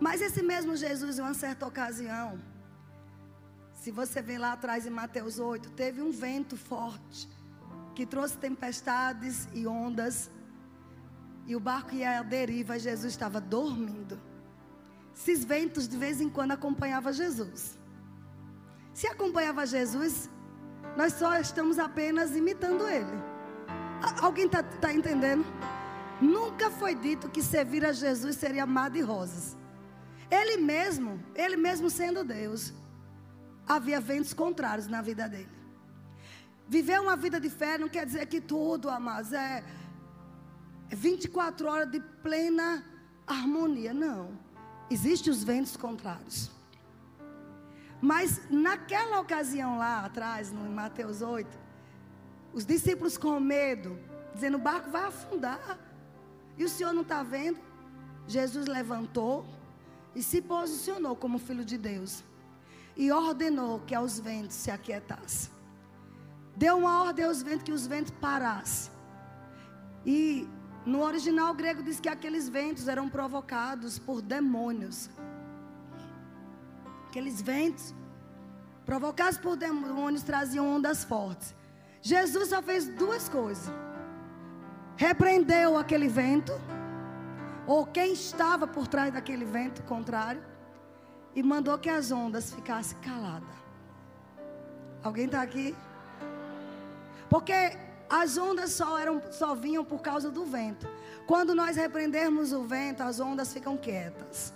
[0.00, 2.38] Mas esse mesmo Jesus, em uma certa ocasião,
[3.72, 7.28] se você ver lá atrás em Mateus 8, teve um vento forte
[7.94, 10.30] que trouxe tempestades e ondas,
[11.46, 14.20] e o barco ia à deriva, Jesus estava dormindo.
[15.16, 17.78] Esses ventos de vez em quando acompanhavam Jesus.
[18.92, 20.28] Se acompanhava Jesus,
[20.96, 23.12] nós só estamos apenas imitando ele.
[24.20, 25.44] Alguém está tá entendendo?
[26.20, 29.55] Nunca foi dito que servir a Jesus seria amado de rosas.
[30.30, 32.72] Ele mesmo, ele mesmo sendo Deus,
[33.66, 35.56] havia ventos contrários na vida dele.
[36.68, 39.64] Viver uma vida de fé não quer dizer que tudo, amados, é
[40.88, 42.84] 24 horas de plena
[43.26, 43.94] harmonia.
[43.94, 44.36] Não.
[44.90, 46.50] Existem os ventos contrários.
[48.00, 51.48] Mas naquela ocasião lá atrás, no Mateus 8,
[52.52, 53.98] os discípulos com medo,
[54.34, 55.78] dizendo: o barco vai afundar.
[56.58, 57.60] E o Senhor não está vendo?
[58.26, 59.46] Jesus levantou,
[60.16, 62.24] e se posicionou como filho de Deus.
[62.96, 65.50] e ordenou que aos ventos se aquietassem.
[66.56, 68.90] Deu uma ordem aos ventos que os ventos parassem.
[70.04, 70.48] E
[70.86, 75.10] no original grego diz que aqueles ventos eram provocados por demônios.
[77.08, 77.94] Aqueles ventos
[78.86, 81.54] provocados por demônios traziam ondas fortes.
[82.00, 83.70] Jesus só fez duas coisas:
[84.96, 86.52] repreendeu aquele vento,
[87.66, 90.42] ou quem estava por trás daquele vento contrário,
[91.34, 93.48] e mandou que as ondas ficassem caladas.
[95.02, 95.76] Alguém está aqui?
[97.28, 97.76] Porque
[98.08, 100.88] as ondas só, eram, só vinham por causa do vento.
[101.26, 104.54] Quando nós repreendermos o vento, as ondas ficam quietas.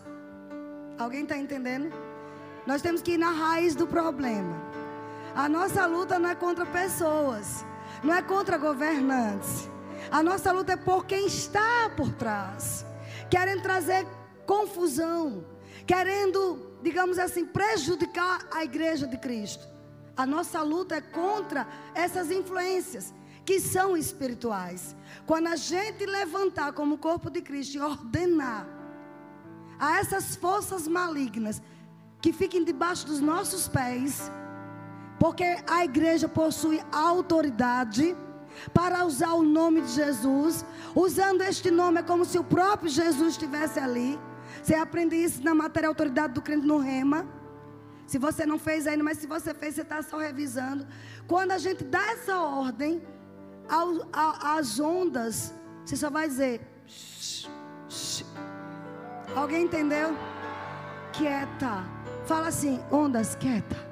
[0.99, 1.93] Alguém está entendendo?
[2.67, 4.57] Nós temos que ir na raiz do problema.
[5.35, 7.65] A nossa luta não é contra pessoas,
[8.03, 9.69] não é contra governantes.
[10.11, 12.85] A nossa luta é por quem está por trás,
[13.31, 14.07] querendo trazer
[14.45, 15.45] confusão,
[15.87, 19.67] querendo, digamos assim, prejudicar a igreja de Cristo.
[20.17, 23.15] A nossa luta é contra essas influências
[23.45, 24.95] que são espirituais.
[25.27, 28.67] Quando a gente levantar como corpo de Cristo e ordenar
[29.79, 31.63] a essas forças malignas
[32.21, 34.31] que fiquem debaixo dos nossos pés,
[35.19, 38.17] porque a igreja possui autoridade
[38.73, 43.33] para usar o nome de Jesus, usando este nome é como se o próprio Jesus
[43.33, 44.19] estivesse ali.
[44.63, 47.27] Você aprende isso na matéria autoridade do crente no rema.
[48.07, 50.87] Se você não fez ainda, mas se você fez, você está só revisando.
[51.27, 53.03] Quando a gente dá essa ordem,
[54.43, 56.61] as ondas, você só vai dizer.
[56.87, 57.49] Shh,
[57.89, 58.25] shh.
[59.35, 60.17] Alguém entendeu?
[61.13, 61.85] Quieta.
[62.27, 63.90] Fala assim, ondas, quieta.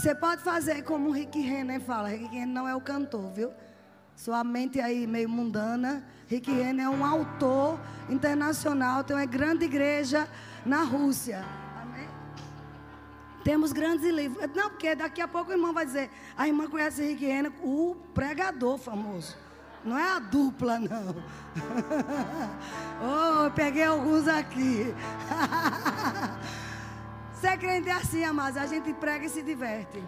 [0.00, 2.08] Você pode fazer como o Rick Renner fala.
[2.08, 3.52] Rick Renner não é o cantor, viu?
[4.16, 6.02] Sua mente aí meio mundana.
[6.26, 10.26] Rick Renner é um autor internacional, tem uma grande igreja
[10.64, 11.44] na Rússia.
[13.44, 14.42] Temos grandes livros.
[14.54, 17.94] Não, porque daqui a pouco o irmão vai dizer: a irmã conhece Rick Renner, o
[18.14, 19.36] pregador famoso.
[19.84, 21.14] Não é a dupla, não.
[23.46, 24.94] oh, peguei alguns aqui.
[27.40, 28.56] Ser crente é assim, amados.
[28.56, 30.02] A gente prega e se diverte.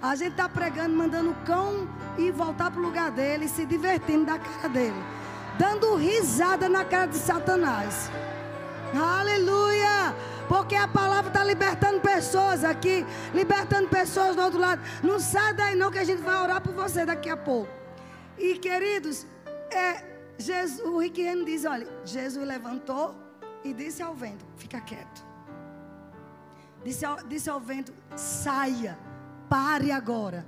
[0.00, 4.24] A gente está pregando, mandando o cão ir voltar para o lugar dele, se divertindo
[4.24, 5.02] da cara dele.
[5.58, 8.10] Dando risada na cara de Satanás.
[8.94, 10.14] Aleluia!
[10.48, 14.80] Porque a palavra está libertando pessoas aqui, libertando pessoas do outro lado.
[15.02, 17.70] Não sai daí não que a gente vai orar por você daqui a pouco.
[18.38, 19.26] E queridos,
[19.70, 20.02] é,
[20.38, 23.14] Jesus, o Riquiano diz, olha, Jesus levantou
[23.62, 25.33] e disse ao vento, fica quieto.
[26.84, 28.98] Disse ao, disse ao vento, saia,
[29.48, 30.46] pare agora.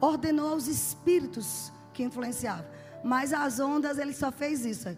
[0.00, 2.66] Ordenou aos espíritos que influenciavam.
[3.02, 4.96] Mas as ondas, ele só fez isso.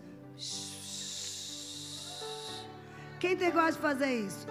[3.19, 4.47] Quem tem coragem de fazer isso?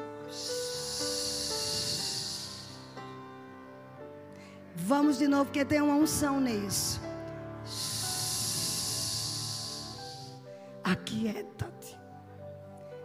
[4.75, 7.01] Vamos de novo, porque tem uma unção nisso.
[10.83, 11.99] Aquieta-te.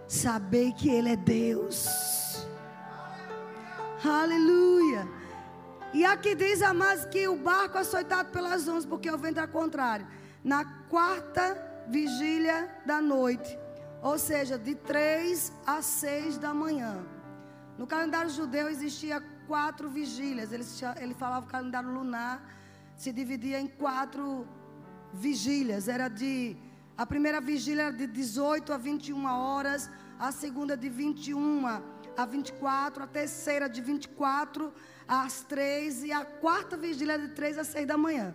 [0.07, 2.04] Saber que Ele é Deus.
[4.05, 5.09] Aleluia.
[5.93, 10.07] E aqui diz, amados, que o barco açoitado pelas ondas, porque o vento é contrário.
[10.43, 11.57] Na quarta
[11.89, 13.59] vigília da noite,
[14.03, 17.07] ou seja, de três a seis da manhã.
[17.79, 20.53] No calendário judeu existia quatro vigílias.
[20.53, 20.65] Ele,
[21.01, 22.43] ele falava o calendário lunar
[22.97, 24.47] se dividia em quatro
[25.13, 25.89] vigílias.
[25.89, 26.57] Era de
[26.97, 31.67] a primeira vigília era de 18 a 21 horas, a segunda de 21
[32.17, 34.73] a 24, a terceira de 24
[35.07, 38.35] às 3 e a quarta vigília de 3 a 6 da manhã.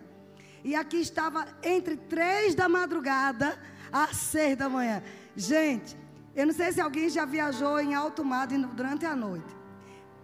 [0.62, 3.58] E aqui estava entre 3 da madrugada
[3.90, 5.02] às 6 da manhã.
[5.34, 5.96] Gente,
[6.34, 9.56] eu não sei se alguém já viajou em alto mar durante a noite.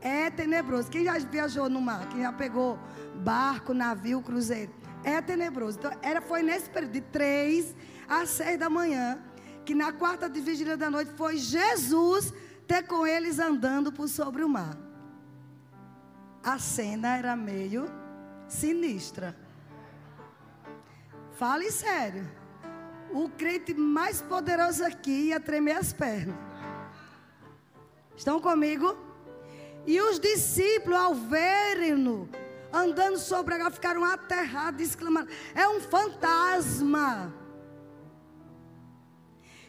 [0.01, 0.91] É tenebroso.
[0.91, 2.09] Quem já viajou no mar?
[2.11, 2.79] Quem já pegou
[3.17, 4.73] barco, navio, cruzeiro?
[5.03, 5.79] É tenebroso.
[5.79, 7.75] Então, era, foi nesse período de três
[8.09, 9.19] às seis da manhã,
[9.65, 12.33] que na quarta de vigília da noite foi Jesus
[12.67, 14.77] ter com eles andando por sobre o mar.
[16.43, 17.87] A cena era meio
[18.49, 19.37] sinistra.
[21.33, 22.27] Fale sério
[23.13, 26.37] o crente mais poderoso aqui ia tremer as pernas.
[28.17, 28.97] Estão comigo?
[29.87, 32.29] E os discípulos, ao verem-no
[32.73, 37.33] andando sobre a água, ficaram aterrados, exclamando: É um fantasma.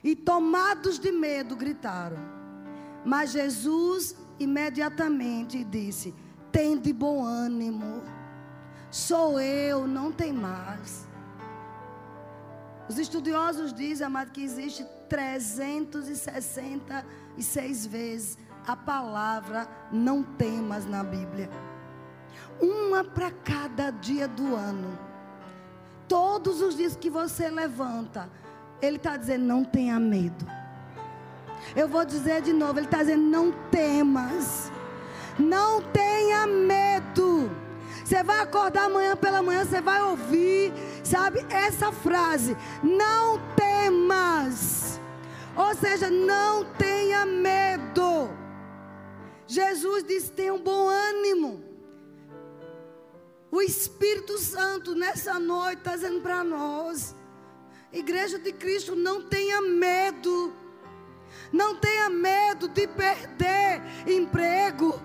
[0.04, 2.38] E tomados de medo, gritaram.
[3.08, 6.13] Mas Jesus imediatamente disse:
[6.52, 8.04] Tem de bom ânimo.
[8.91, 11.08] Sou eu, não tem mais.
[12.89, 21.50] Os estudiosos dizem, amado, que existe 366 vezes a palavra não temas na Bíblia.
[22.60, 25.00] Uma para cada dia do ano.
[26.10, 28.30] Todos os dias que você levanta,
[28.82, 30.57] Ele está dizendo: não tenha medo.
[31.76, 34.72] Eu vou dizer de novo: Ele está dizendo: não temas.
[35.38, 37.50] Não tenha medo.
[38.04, 40.72] Você vai acordar amanhã pela manhã, você vai ouvir,
[41.04, 45.00] sabe, essa frase: não temas.
[45.56, 48.30] Ou seja, não tenha medo.
[49.46, 51.63] Jesus disse: tenha um bom ânimo.
[53.52, 57.15] O Espírito Santo nessa noite está dizendo para nós:
[57.91, 60.54] Igreja de Cristo, não tenha medo.
[61.52, 65.02] Não tenha medo de perder emprego.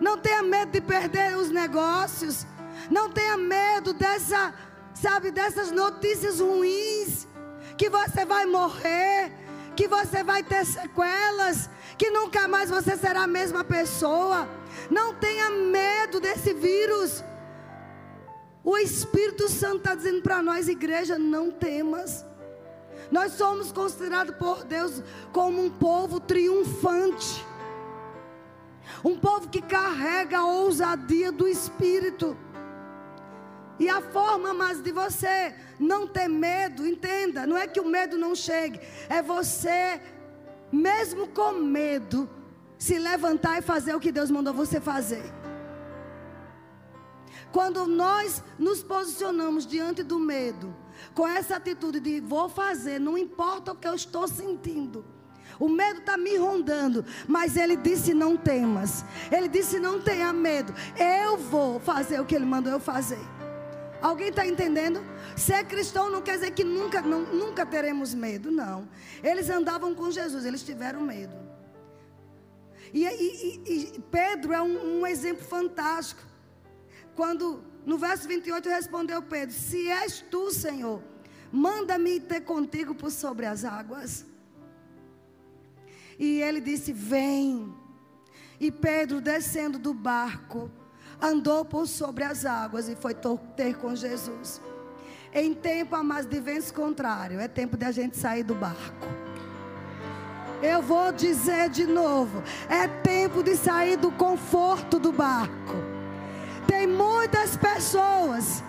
[0.00, 2.46] Não tenha medo de perder os negócios.
[2.90, 4.52] Não tenha medo dessa,
[4.92, 7.26] sabe, dessas notícias ruins.
[7.76, 9.32] Que você vai morrer.
[9.76, 11.70] Que você vai ter sequelas.
[11.96, 14.48] Que nunca mais você será a mesma pessoa.
[14.90, 17.24] Não tenha medo desse vírus.
[18.64, 22.24] O Espírito Santo está dizendo para nós, igreja, não temas.
[23.14, 25.00] Nós somos considerados por Deus
[25.32, 27.46] como um povo triunfante.
[29.04, 32.36] Um povo que carrega a ousadia do Espírito.
[33.78, 38.18] E a forma mais de você não ter medo, entenda, não é que o medo
[38.18, 40.00] não chegue, é você,
[40.72, 42.28] mesmo com medo,
[42.76, 45.24] se levantar e fazer o que Deus mandou você fazer.
[47.52, 50.74] Quando nós nos posicionamos diante do medo,
[51.14, 55.04] com essa atitude de vou fazer, não importa o que eu estou sentindo.
[55.58, 59.04] O medo está me rondando, mas ele disse: não temas.
[59.30, 60.74] Ele disse: não tenha medo.
[60.98, 63.20] Eu vou fazer o que ele mandou eu fazer.
[64.02, 65.02] Alguém está entendendo?
[65.36, 68.86] Ser cristão não quer dizer que nunca, não, nunca teremos medo, não.
[69.22, 71.34] Eles andavam com Jesus, eles tiveram medo.
[72.92, 76.20] E, e, e Pedro é um, um exemplo fantástico.
[77.16, 81.02] Quando no verso 28 respondeu Pedro: Se és tu, Senhor,
[81.52, 84.24] manda-me ter contigo por sobre as águas.
[86.18, 87.74] E ele disse: Vem.
[88.60, 90.70] E Pedro, descendo do barco,
[91.20, 93.14] andou por sobre as águas e foi
[93.56, 94.60] ter com Jesus.
[95.32, 99.06] Em tempo, amados, de vento contrário, é tempo de a gente sair do barco.
[100.62, 105.83] Eu vou dizer de novo: é tempo de sair do conforto do barco.
[106.66, 108.62] Tem muitas pessoas,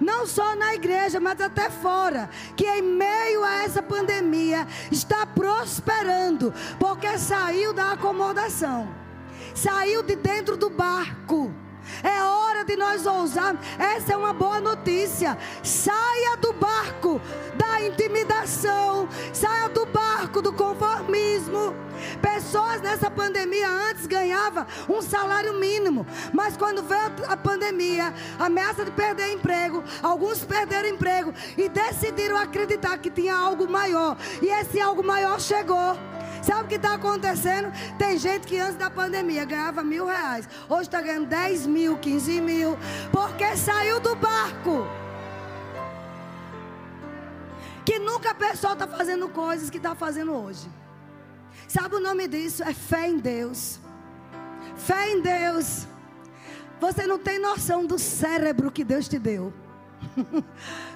[0.00, 6.52] não só na igreja, mas até fora, que em meio a essa pandemia está prosperando,
[6.78, 8.88] porque saiu da acomodação,
[9.54, 11.52] saiu de dentro do barco.
[12.02, 13.66] É hora de nós ousarmos.
[13.78, 15.36] Essa é uma boa notícia.
[15.62, 17.20] Saia do barco
[17.56, 21.74] da intimidação, saia do barco do conformismo.
[22.20, 28.90] Pessoas nessa pandemia antes ganhavam um salário mínimo, mas quando veio a pandemia, ameaça de
[28.90, 35.02] perder emprego, alguns perderam emprego e decidiram acreditar que tinha algo maior, e esse algo
[35.02, 35.96] maior chegou.
[36.42, 37.70] Sabe o que está acontecendo?
[37.98, 42.40] Tem gente que antes da pandemia ganhava mil reais, hoje está ganhando 10 mil, 15
[42.40, 42.78] mil,
[43.12, 44.86] porque saiu do barco.
[47.84, 50.68] Que nunca a pessoa está fazendo coisas que está fazendo hoje.
[51.72, 52.64] Sabe o nome disso?
[52.64, 53.78] É fé em Deus.
[54.74, 55.86] Fé em Deus.
[56.80, 59.52] Você não tem noção do cérebro que Deus te deu.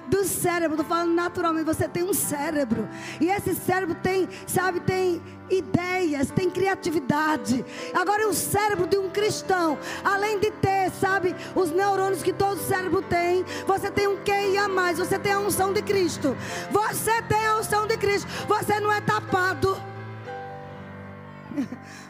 [0.09, 2.89] do cérebro, estou falando naturalmente, você tem um cérebro.
[3.21, 7.63] E esse cérebro tem, sabe, tem ideias, tem criatividade.
[7.93, 13.01] Agora o cérebro de um cristão, além de ter, sabe, os neurônios que todo cérebro
[13.01, 16.35] tem, você tem um QI a mais, você tem a unção de Cristo.
[16.69, 18.27] Você tem a unção de Cristo.
[18.49, 19.94] Você não é tapado.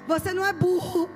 [0.08, 1.10] Você não é burro.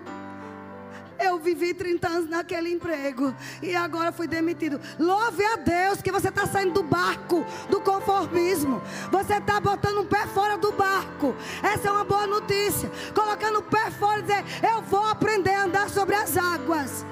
[1.19, 4.79] Eu vivi 30 anos naquele emprego e agora fui demitido.
[4.97, 8.81] Louve a Deus que você está saindo do barco, do conformismo.
[9.11, 11.35] Você está botando um pé fora do barco.
[11.61, 12.89] Essa é uma boa notícia.
[13.13, 17.05] Colocando o pé fora e dizer: Eu vou aprender a andar sobre as águas.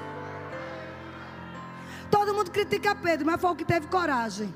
[2.10, 4.54] Todo mundo critica Pedro, mas foi o que teve coragem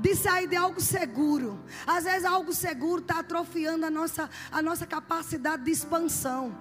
[0.00, 1.60] de sair de algo seguro.
[1.86, 6.56] Às vezes algo seguro está atrofiando a nossa, a nossa capacidade de expansão.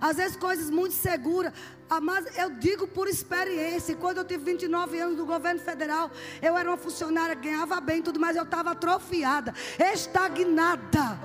[0.00, 1.52] Às vezes coisas muito seguras.
[1.88, 3.96] Ah, mas eu digo por experiência.
[3.96, 6.10] Quando eu tive 29 anos no governo federal,
[6.42, 9.54] eu era uma funcionária, ganhava bem tudo, mas eu estava atrofiada,
[9.92, 11.18] estagnada.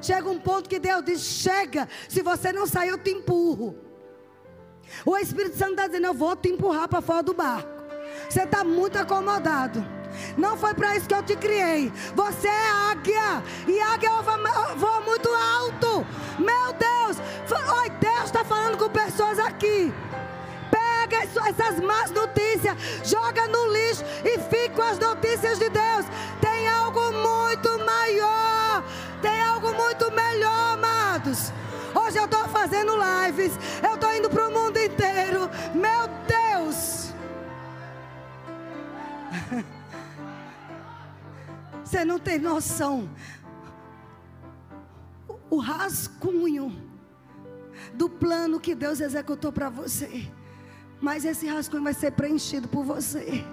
[0.00, 3.76] Chega um ponto que Deus diz: chega, se você não sair, eu te empurro.
[5.04, 7.68] O Espírito Santo está dizendo: eu vou te empurrar para fora do barco.
[8.30, 9.95] Você está muito acomodado.
[10.36, 11.92] Não foi para isso que eu te criei.
[12.14, 13.42] Você é águia.
[13.66, 14.10] E águia
[14.76, 16.06] voa muito alto.
[16.38, 17.18] Meu Deus.
[17.80, 19.92] Oi, Deus está falando com pessoas aqui.
[20.70, 26.06] Pega essas más notícias, joga no lixo e fica com as notícias de Deus.
[26.40, 28.82] Tem algo muito maior.
[29.22, 31.52] Tem algo muito melhor, amados.
[31.94, 33.52] Hoje eu estou fazendo lives.
[33.82, 35.48] Eu estou indo para o mundo inteiro.
[35.74, 37.14] Meu Deus.
[41.86, 43.08] Você não tem noção.
[45.48, 46.74] O rascunho
[47.94, 50.28] do plano que Deus executou para você.
[51.00, 53.44] Mas esse rascunho vai ser preenchido por você.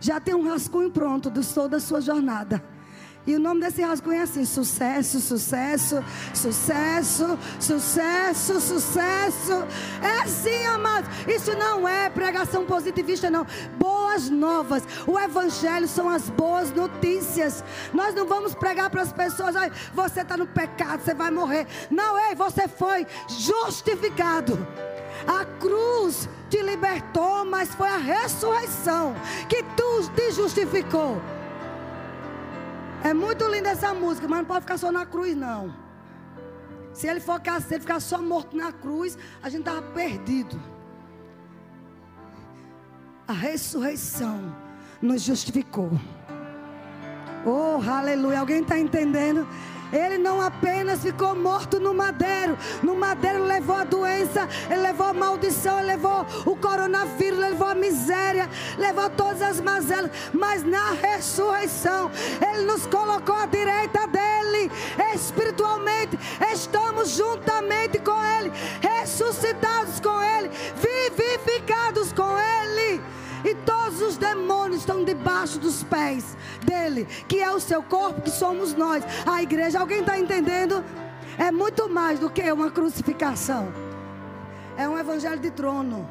[0.00, 2.60] Já tem um rascunho pronto do toda a sua jornada.
[3.26, 6.04] E o nome desse rascunho é assim: sucesso, sucesso,
[6.34, 9.52] sucesso, sucesso, sucesso.
[10.02, 11.08] É assim, amados.
[11.26, 13.46] Isso não é pregação positivista, não.
[13.78, 14.82] Boas novas.
[15.06, 17.64] O evangelho são as boas notícias.
[17.94, 19.54] Nós não vamos pregar para as pessoas:
[19.94, 21.66] você está no pecado, você vai morrer.
[21.90, 24.66] Não, ei, você foi justificado.
[25.26, 29.14] A cruz te libertou, mas foi a ressurreição
[29.48, 31.22] que tu te justificou.
[33.04, 35.74] É muito linda essa música, mas não pode ficar só na cruz, não.
[36.94, 40.58] Se ele, focar, se ele ficar só morto na cruz, a gente estava perdido.
[43.28, 44.56] A ressurreição
[45.02, 45.90] nos justificou.
[47.44, 48.40] Oh, aleluia.
[48.40, 49.46] Alguém está entendendo?
[49.94, 55.12] Ele não apenas ficou morto no madeiro, no madeiro levou a doença, ele levou a
[55.12, 60.90] maldição, ele levou o coronavírus, ele levou a miséria, levou todas as mazelas, mas na
[60.90, 64.70] ressurreição, ele nos colocou à direita dele,
[65.14, 66.18] espiritualmente,
[66.52, 73.00] estamos juntamente com ele, ressuscitados com ele, vivificados com ele.
[73.44, 78.30] E todos os demônios estão debaixo dos pés dele, que é o seu corpo, que
[78.30, 79.78] somos nós, a igreja.
[79.78, 80.82] Alguém está entendendo?
[81.36, 83.72] É muito mais do que uma crucificação.
[84.76, 86.08] É um evangelho de trono.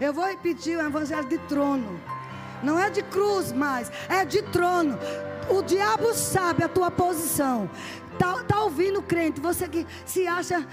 [0.00, 2.00] Eu vou repetir o evangelho de trono.
[2.62, 4.98] Não é de cruz mais, é de trono.
[5.48, 7.68] O diabo sabe a tua posição.
[8.18, 10.66] Tá, tá ouvindo crente, você que se acha,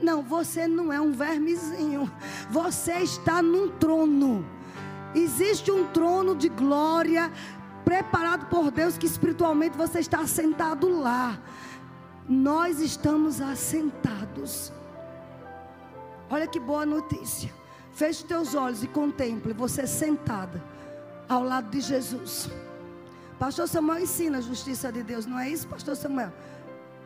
[0.00, 2.10] não, você não é um vermezinho.
[2.50, 4.57] Você está num trono.
[5.14, 7.32] Existe um trono de glória
[7.84, 11.38] preparado por Deus que espiritualmente você está assentado lá.
[12.28, 14.72] Nós estamos assentados.
[16.28, 17.50] Olha que boa notícia.
[17.92, 20.62] Feche teus olhos e contemple você sentada
[21.28, 22.50] ao lado de Jesus.
[23.38, 26.32] Pastor Samuel ensina a justiça de Deus, não é isso, Pastor Samuel?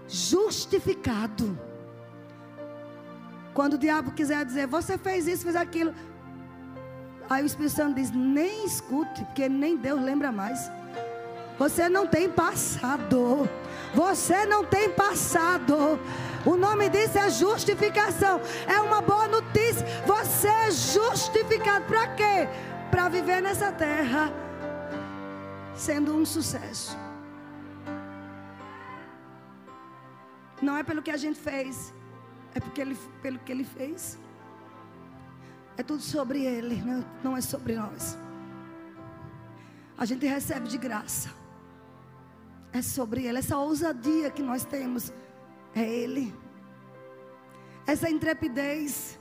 [0.08, 1.58] Justificado.
[3.54, 5.94] Quando o diabo quiser dizer, você fez isso, fez aquilo,
[7.28, 10.70] Aí o Espírito Santo diz: nem escute, porque nem Deus lembra mais.
[11.58, 13.48] Você não tem passado.
[13.94, 15.98] Você não tem passado.
[16.44, 18.40] O nome disso é justificação.
[18.66, 19.86] É uma boa notícia.
[20.06, 22.48] Você é justificado para quê?
[22.90, 24.32] Para viver nessa terra
[25.74, 26.96] sendo um sucesso.
[30.60, 31.92] Não é pelo que a gente fez,
[32.54, 34.18] é porque ele, pelo que ele fez.
[35.76, 36.82] É tudo sobre Ele,
[37.22, 38.18] não é sobre nós.
[39.96, 41.30] A gente recebe de graça.
[42.72, 43.38] É sobre Ele.
[43.38, 45.12] Essa ousadia que nós temos
[45.74, 46.34] é Ele.
[47.86, 49.18] Essa intrepidez.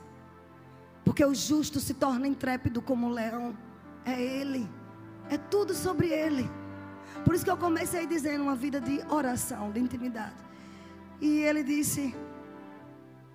[1.04, 3.56] Porque o justo se torna intrépido como um leão.
[4.04, 4.68] É Ele.
[5.28, 6.48] É tudo sobre Ele.
[7.24, 10.34] Por isso que eu comecei dizendo uma vida de oração, de intimidade.
[11.20, 12.14] E ele disse,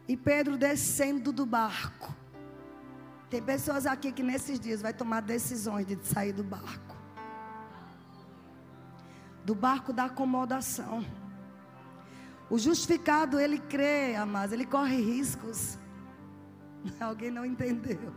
[0.07, 2.13] e Pedro descendo do barco.
[3.30, 6.96] Tem pessoas aqui que nesses dias vai tomar decisões de sair do barco.
[9.44, 11.06] Do barco da acomodação.
[12.50, 15.78] O justificado, ele crê, amados, ele corre riscos.
[17.00, 18.14] Alguém não entendeu.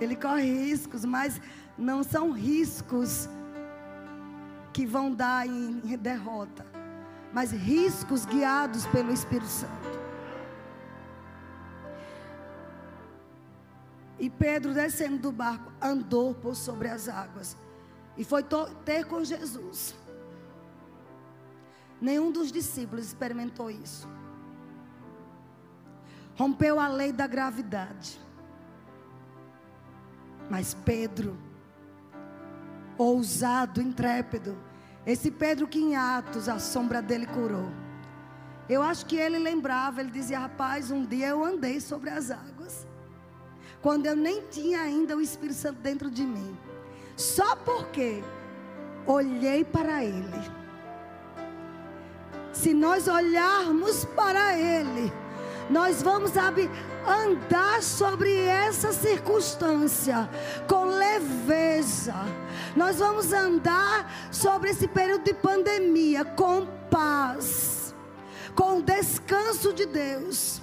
[0.00, 1.40] Ele corre riscos, mas
[1.78, 3.28] não são riscos
[4.72, 6.64] que vão dar em derrota,
[7.32, 9.99] mas riscos guiados pelo Espírito Santo.
[14.20, 17.56] E Pedro, descendo do barco, andou por sobre as águas.
[18.18, 18.44] E foi
[18.84, 19.94] ter com Jesus.
[21.98, 24.06] Nenhum dos discípulos experimentou isso.
[26.36, 28.20] Rompeu a lei da gravidade.
[30.50, 31.38] Mas Pedro,
[32.98, 34.58] ousado, intrépido,
[35.06, 37.70] esse Pedro que em Atos a sombra dele curou.
[38.68, 42.59] Eu acho que ele lembrava, ele dizia: Rapaz, um dia eu andei sobre as águas
[43.82, 46.56] quando eu nem tinha ainda o Espírito Santo dentro de mim.
[47.16, 48.22] só porque
[49.06, 50.50] olhei para Ele.
[52.52, 55.12] Se nós olharmos para Ele,
[55.68, 56.32] nós vamos
[57.06, 60.28] andar sobre essa circunstância
[60.66, 62.14] com leveza.
[62.74, 67.94] Nós vamos andar sobre esse período de pandemia com paz,
[68.54, 70.60] com o descanso de Deus.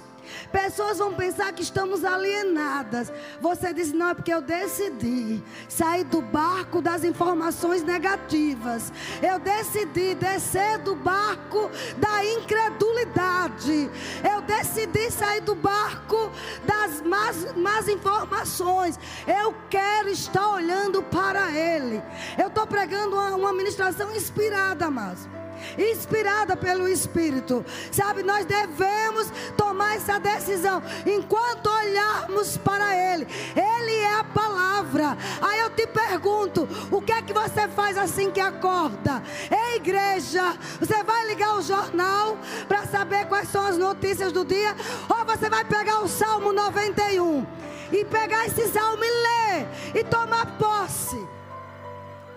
[0.52, 3.12] Pessoas vão pensar que estamos alienadas.
[3.40, 8.92] Você diz: não, é porque eu decidi sair do barco das informações negativas.
[9.22, 13.90] Eu decidi descer do barco da incredulidade.
[14.30, 16.30] Eu decidi sair do barco
[16.64, 18.98] das más, más informações.
[19.26, 22.02] Eu quero estar olhando para Ele.
[22.38, 25.28] Eu estou pregando uma, uma ministração inspirada, mas
[25.76, 27.64] inspirada pelo Espírito.
[27.90, 33.26] Sabe, nós devemos tomar essa decisão enquanto olharmos para Ele.
[33.54, 35.16] Ele é a palavra.
[35.40, 39.22] Aí eu te pergunto: o que é que você faz assim que acorda?
[39.50, 42.36] Ei, igreja, você vai ligar o jornal
[42.66, 44.74] para saber quais são as notícias do dia?
[45.08, 47.46] Ou você vai pegar o Salmo 91
[47.92, 51.18] e pegar esse salmo e ler e tomar posse?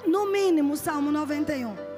[0.05, 1.90] No mínimo, Salmo 91.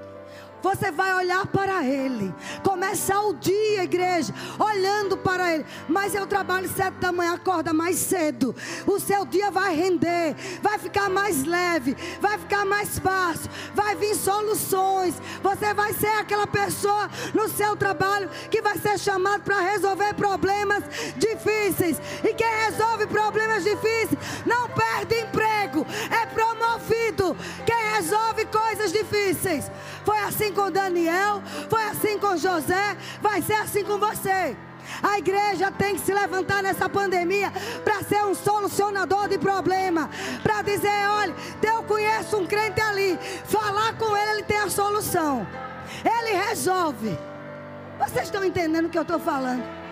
[0.63, 2.33] Você vai olhar para Ele.
[2.63, 5.65] Começar o dia, igreja, olhando para Ele.
[5.89, 8.55] Mas eu trabalho sete da manhã, acorda mais cedo.
[8.87, 14.15] O seu dia vai render, vai ficar mais leve, vai ficar mais fácil, vai vir
[14.15, 15.15] soluções.
[15.43, 20.81] Você vai ser aquela pessoa no seu trabalho que vai ser chamado para resolver problemas
[21.17, 21.99] difíceis.
[22.23, 27.35] E quem resolve problemas difíceis não perde emprego, é promovido.
[27.65, 29.69] Quem resolve coisas difíceis.
[30.05, 34.55] Foi assim com Daniel, foi assim com José, vai ser assim com você.
[35.01, 37.51] A igreja tem que se levantar nessa pandemia
[37.83, 40.09] para ser um solucionador de problema.
[40.41, 43.17] Para dizer: olha, eu conheço um crente ali.
[43.45, 45.47] Falar com ele, ele tem a solução.
[46.03, 47.17] Ele resolve.
[47.99, 49.82] Vocês estão entendendo o que eu estou falando?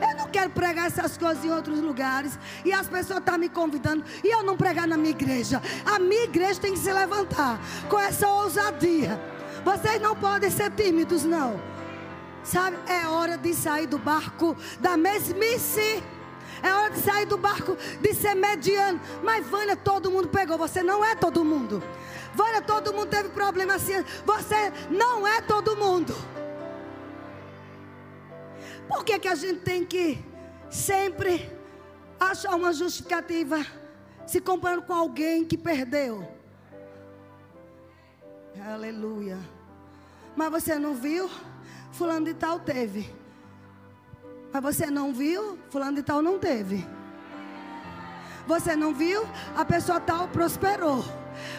[0.00, 2.38] Eu não quero pregar essas coisas em outros lugares.
[2.64, 4.04] E as pessoas estão me convidando.
[4.24, 5.62] E eu não pregar na minha igreja.
[5.84, 9.20] A minha igreja tem que se levantar com essa ousadia.
[9.64, 11.60] Vocês não podem ser tímidos, não.
[12.42, 12.78] Sabe?
[12.86, 16.02] É hora de sair do barco da mesmice.
[16.62, 19.00] É hora de sair do barco de ser mediano.
[19.22, 20.56] Mas Vânia, todo mundo pegou.
[20.58, 21.82] Você não é todo mundo.
[22.34, 24.04] Vânia, todo mundo teve problema assim.
[24.24, 26.14] Você não é todo mundo.
[28.90, 30.18] Por que, que a gente tem que
[30.68, 31.48] sempre
[32.18, 33.64] achar uma justificativa
[34.26, 36.28] se comparando com alguém que perdeu?
[38.60, 39.38] Aleluia.
[40.34, 41.30] Mas você não viu?
[41.92, 43.14] Fulano de tal teve.
[44.52, 45.56] Mas você não viu?
[45.70, 46.84] Fulano de tal não teve.
[48.44, 49.22] Você não viu?
[49.56, 51.04] A pessoa tal prosperou.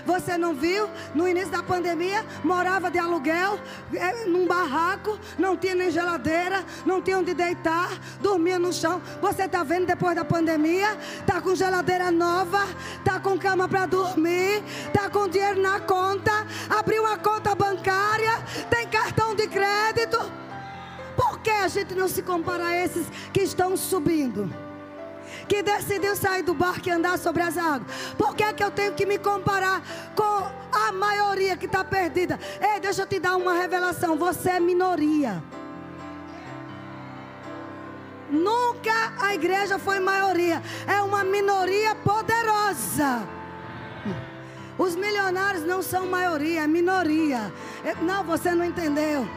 [0.05, 0.89] Você não viu?
[1.13, 3.59] No início da pandemia, morava de aluguel,
[3.93, 9.01] é, num barraco, não tinha nem geladeira, não tinha onde deitar, dormia no chão.
[9.21, 10.97] Você está vendo depois da pandemia?
[11.19, 12.65] Está com geladeira nova,
[12.97, 16.31] está com cama para dormir, está com dinheiro na conta,
[16.69, 20.17] abriu uma conta bancária, tem cartão de crédito.
[21.15, 24.70] Por que a gente não se compara a esses que estão subindo?
[25.51, 27.83] Que decidiu sair do barco e andar sobre as águas.
[28.17, 29.83] Por que, é que eu tenho que me comparar
[30.15, 32.39] com a maioria que está perdida?
[32.61, 35.43] Ei, deixa eu te dar uma revelação: você é minoria.
[38.29, 43.27] Nunca a igreja foi maioria, é uma minoria poderosa.
[44.77, 47.51] Os milionários não são maioria, é minoria.
[48.01, 49.27] Não, você não entendeu.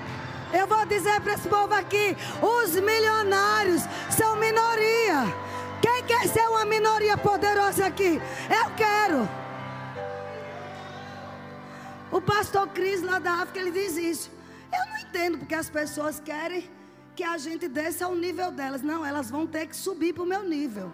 [0.53, 5.44] Eu vou dizer para esse povo aqui: os milionários são minoria.
[5.85, 8.13] Quem quer ser uma minoria poderosa aqui?
[8.61, 9.29] Eu quero.
[12.11, 14.31] O pastor Cris lá da África, ele diz isso.
[14.73, 16.71] Eu não entendo porque as pessoas querem
[17.15, 18.81] que a gente desça ao nível delas.
[18.81, 20.91] Não, elas vão ter que subir para o meu nível.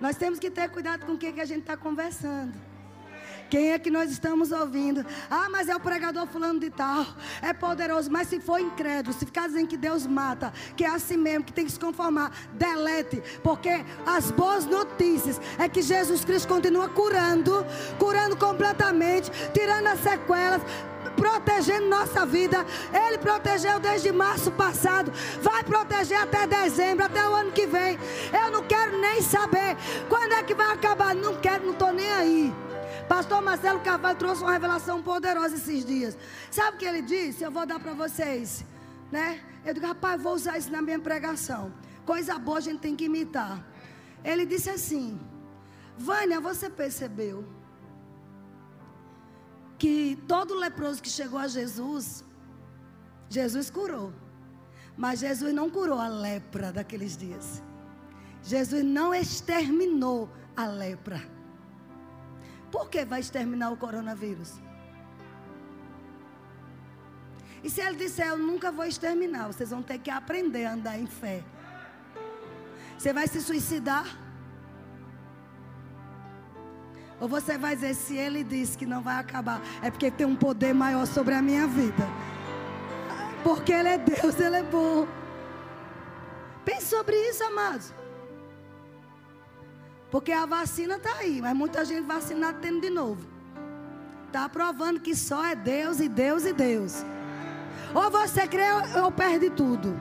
[0.00, 2.54] Nós temos que ter cuidado com o que, que a gente está conversando.
[3.52, 5.04] Quem é que nós estamos ouvindo?
[5.30, 7.04] Ah, mas é o pregador fulano de tal.
[7.42, 8.10] É poderoso.
[8.10, 11.52] Mas se for incrédulo, se ficar dizendo que Deus mata, que é assim mesmo, que
[11.52, 13.22] tem que se conformar, delete.
[13.44, 17.66] Porque as boas notícias é que Jesus Cristo continua curando,
[17.98, 20.62] curando completamente, tirando as sequelas
[21.14, 22.64] protegendo nossa vida.
[23.06, 25.12] Ele protegeu desde março passado.
[25.42, 27.98] Vai proteger até dezembro, até o ano que vem.
[28.32, 29.76] Eu não quero nem saber
[30.08, 31.14] quando é que vai acabar.
[31.14, 32.71] Não quero, não estou nem aí.
[33.12, 36.16] Pastor Marcelo Carvalho trouxe uma revelação poderosa esses dias.
[36.50, 37.44] Sabe o que ele disse?
[37.44, 38.64] Eu vou dar para vocês.
[39.10, 39.38] Né?
[39.66, 41.70] Eu digo, rapaz, vou usar isso na minha pregação.
[42.06, 43.62] Coisa boa a gente tem que imitar.
[44.24, 45.20] Ele disse assim:
[45.94, 47.44] Vânia, você percebeu
[49.78, 52.24] que todo leproso que chegou a Jesus,
[53.28, 54.10] Jesus curou.
[54.96, 57.62] Mas Jesus não curou a lepra daqueles dias.
[58.42, 61.31] Jesus não exterminou a lepra.
[62.72, 64.54] Por que vai exterminar o coronavírus?
[67.62, 70.98] E se ele disser, eu nunca vou exterminar, vocês vão ter que aprender a andar
[70.98, 71.44] em fé.
[72.98, 74.06] Você vai se suicidar?
[77.20, 80.34] Ou você vai dizer, se ele disse que não vai acabar, é porque tem um
[80.34, 82.04] poder maior sobre a minha vida.
[83.44, 85.06] Porque ele é Deus, ele é bom.
[86.64, 87.92] Pense sobre isso, amados.
[90.12, 93.26] Porque a vacina está aí, mas muita gente vacinada tendo de novo.
[94.26, 97.02] Está provando que só é Deus e Deus e Deus.
[97.94, 98.66] Ou você crê
[99.02, 99.98] ou perde tudo.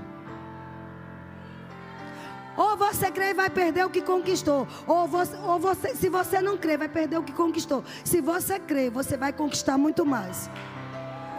[2.57, 4.67] Ou você crê e vai perder o que conquistou.
[4.85, 7.81] Ou você, ou você, se você não crê, vai perder o que conquistou.
[8.03, 10.49] Se você crê, você vai conquistar muito mais.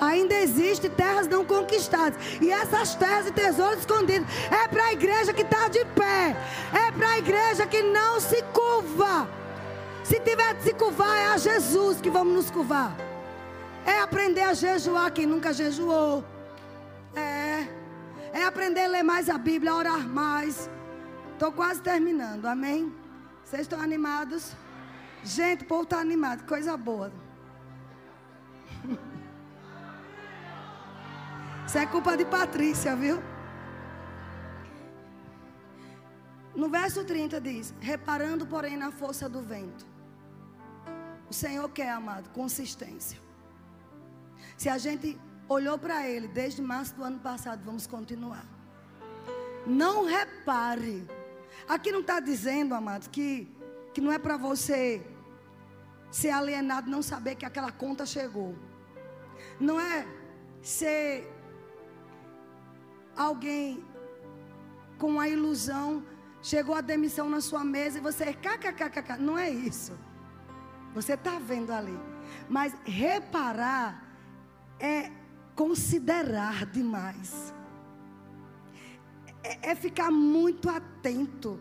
[0.02, 2.18] Ainda existe terras não conquistadas.
[2.40, 6.36] E essas terras e tesouros escondidos é para a igreja que está de pé.
[6.86, 9.28] É para a igreja que não se curva.
[10.02, 12.96] Se tiver de se curvar, é a Jesus que vamos nos curvar.
[13.86, 16.24] É aprender a jejuar quem nunca jejuou.
[17.14, 17.68] É.
[18.32, 20.68] É aprender a ler mais a Bíblia, a orar mais.
[21.32, 22.92] Estou quase terminando, amém?
[23.44, 24.50] Vocês estão animados?
[25.22, 27.12] Gente, o povo está animado, coisa boa.
[31.66, 33.22] Isso é culpa de Patrícia, viu?
[36.54, 39.86] No verso 30 diz: Reparando, porém, na força do vento.
[41.30, 43.18] O Senhor quer, amado, consistência.
[44.56, 48.44] Se a gente olhou para ele desde março do ano passado, vamos continuar.
[49.66, 51.06] Não repare.
[51.68, 53.48] Aqui não está dizendo, amados, que,
[53.94, 55.02] que não é para você
[56.10, 58.54] ser alienado, não saber que aquela conta chegou.
[59.58, 60.06] Não é
[60.60, 61.32] ser
[63.16, 63.84] alguém
[64.98, 66.04] com a ilusão,
[66.40, 69.98] chegou a demissão na sua mesa e você, kkkk, não é isso.
[70.94, 71.98] Você está vendo ali.
[72.48, 74.04] Mas reparar
[74.78, 75.10] é
[75.54, 77.54] considerar demais.
[79.42, 81.60] É, é ficar muito atento.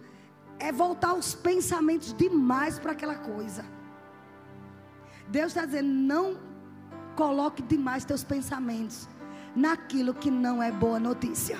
[0.59, 3.65] É voltar os pensamentos demais para aquela coisa.
[5.27, 6.39] Deus está dizendo: não
[7.15, 9.07] coloque demais teus pensamentos
[9.55, 11.57] naquilo que não é boa notícia.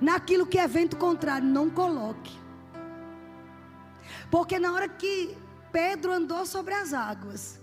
[0.00, 2.38] Naquilo que é vento contrário, não coloque.
[4.30, 5.36] Porque na hora que
[5.70, 7.60] Pedro andou sobre as águas,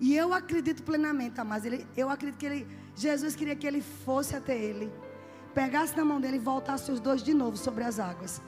[0.00, 4.34] e eu acredito plenamente, mas ele, eu acredito que ele, Jesus queria que ele fosse
[4.34, 4.92] até ele,
[5.54, 8.40] pegasse na mão dele e voltasse os dois de novo sobre as águas.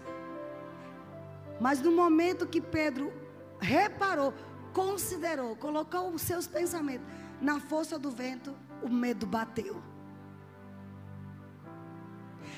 [1.60, 3.12] Mas no momento que Pedro
[3.60, 4.32] reparou,
[4.72, 7.06] considerou, colocou os seus pensamentos
[7.40, 9.82] na força do vento, o medo bateu.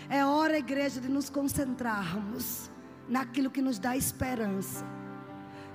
[0.08, 2.70] É hora, igreja, de nos concentrarmos
[3.08, 4.84] naquilo que nos dá esperança,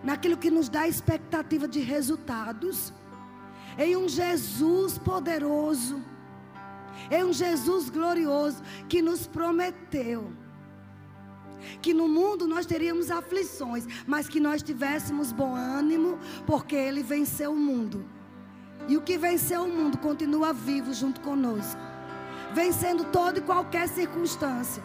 [0.04, 2.94] naquilo que nos dá expectativa de resultados
[3.78, 6.04] em um Jesus poderoso,
[7.12, 10.32] em um Jesus glorioso que nos prometeu
[11.82, 17.52] que no mundo nós teríamos aflições, mas que nós tivéssemos bom ânimo, porque Ele venceu
[17.52, 18.06] o mundo.
[18.88, 21.80] E o que venceu o mundo continua vivo junto conosco,
[22.54, 24.82] vencendo toda e qualquer circunstância.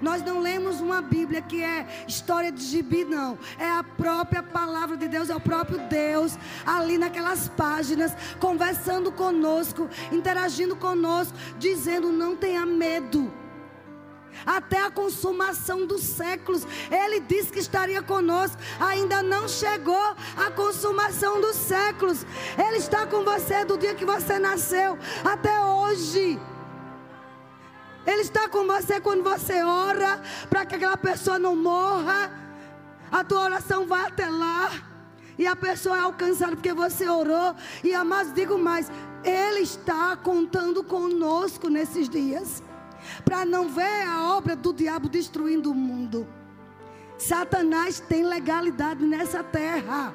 [0.00, 3.38] Nós não lemos uma Bíblia que é história de gibi, não.
[3.58, 6.36] É a própria palavra de Deus, é o próprio Deus
[6.66, 13.41] ali naquelas páginas, conversando conosco, interagindo conosco, dizendo: não tenha medo
[14.44, 16.66] até a consumação dos séculos.
[16.90, 22.26] Ele disse que estaria conosco, ainda não chegou a consumação dos séculos.
[22.58, 26.40] Ele está com você do dia que você nasceu até hoje.
[28.06, 30.20] Ele está com você quando você ora
[30.50, 32.32] para que aquela pessoa não morra.
[33.10, 34.70] A tua oração vai até lá.
[35.38, 37.54] E a pessoa é alcançada porque você orou.
[37.82, 38.90] E amados, digo mais:
[39.24, 42.62] Ele está contando conosco nesses dias.
[43.24, 46.26] Para não ver a obra do diabo destruindo o mundo.
[47.18, 50.14] Satanás tem legalidade nessa terra.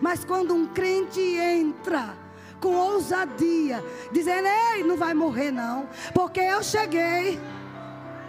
[0.00, 2.16] Mas quando um crente entra
[2.60, 7.40] com ousadia, dizendo: Ei, não vai morrer não, porque eu cheguei.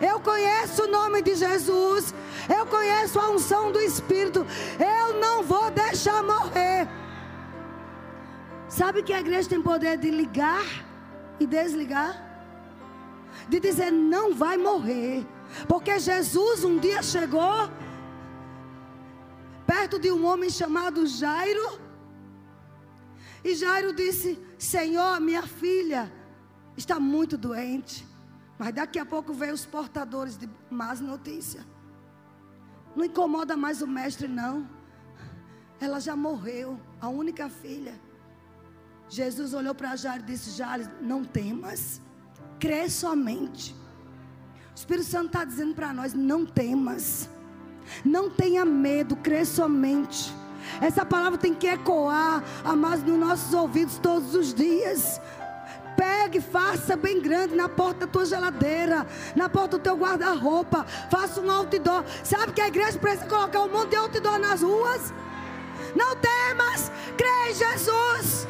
[0.02, 2.14] Eu conheço o nome de Jesus.
[2.54, 4.46] Eu conheço a unção do Espírito.
[4.80, 6.88] Eu não vou deixar morrer.
[8.68, 10.66] Sabe que a igreja tem poder de ligar
[11.40, 12.33] e desligar?
[13.48, 15.26] De dizer: não vai morrer.
[15.68, 17.70] Porque Jesus um dia chegou
[19.66, 21.80] perto de um homem chamado Jairo.
[23.44, 26.12] E Jairo disse: Senhor, minha filha
[26.78, 28.08] está muito doente.
[28.58, 31.66] Mas daqui a pouco veio os portadores de más notícias.
[32.96, 34.70] Não incomoda mais o mestre, não.
[35.80, 38.00] Ela já morreu, a única filha.
[39.10, 42.02] Jesus olhou para Jairo e disse: Jairo, não temas,
[42.60, 43.76] crê somente.
[44.72, 47.30] O Espírito Santo está dizendo para nós: não temas,
[48.04, 50.34] não tenha medo, crê somente.
[50.82, 55.20] Essa palavra tem que ecoar, amados, nos nossos ouvidos todos os dias.
[55.96, 60.86] Pegue, faça bem grande na porta da tua geladeira, na porta do teu guarda-roupa.
[61.12, 62.04] Faça um outdoor.
[62.24, 65.14] Sabe que a igreja precisa colocar um monte de outdoor nas ruas?
[65.96, 68.48] Não temas, crê em Jesus.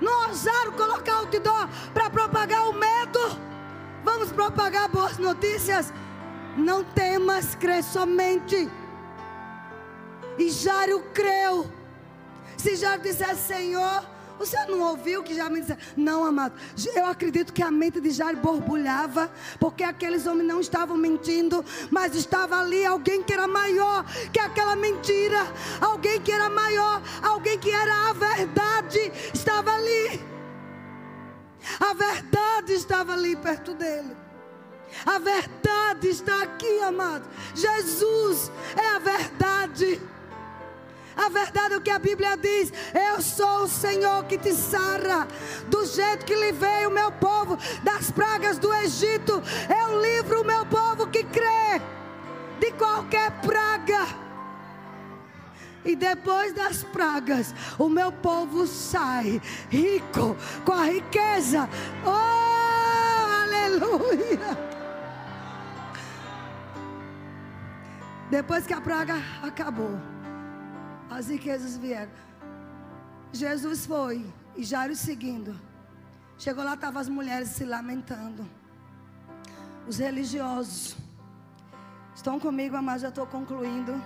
[0.00, 3.20] Não ousaram colocar outdoor para propagar o medo.
[4.04, 5.92] Vamos propagar boas notícias.
[6.56, 8.68] Não temas, crê somente.
[10.38, 11.70] E Jário creu.
[12.56, 14.04] Se Jário dissesse, Senhor,
[14.46, 15.76] senhor não ouviu que me disse?
[15.96, 16.54] Não, amado.
[16.94, 22.14] Eu acredito que a mente de Jairo borbulhava, porque aqueles homens não estavam mentindo, mas
[22.14, 25.46] estava ali alguém que era maior que aquela mentira,
[25.80, 30.20] alguém que era maior, alguém que era a verdade, estava ali.
[31.80, 34.16] A verdade estava ali perto dele.
[35.04, 37.28] A verdade está aqui, amado.
[37.54, 40.00] Jesus é a verdade.
[41.18, 45.26] A verdade é o que a Bíblia diz: Eu sou o Senhor que te sara.
[45.66, 50.64] Do jeito que livrei o meu povo das pragas do Egito, eu livro o meu
[50.66, 51.82] povo que crê
[52.60, 54.06] de qualquer praga.
[55.84, 61.68] E depois das pragas, o meu povo sai rico com a riqueza.
[62.04, 64.68] Oh, aleluia!
[68.30, 69.98] Depois que a praga acabou,
[71.10, 72.12] as riquezas vieram.
[73.32, 74.24] Jesus foi
[74.56, 75.58] e Jairo seguindo.
[76.38, 78.48] Chegou lá, estavam as mulheres se lamentando.
[79.86, 80.96] Os religiosos.
[82.14, 84.00] Estão comigo, mas já estou concluindo.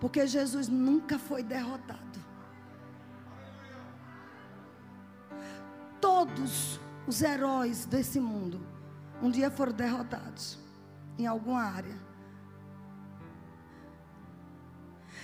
[0.00, 2.00] Porque Jesus nunca foi derrotado.
[6.00, 8.60] Todos os heróis desse mundo
[9.22, 10.58] um dia foram derrotados
[11.16, 12.11] em alguma área.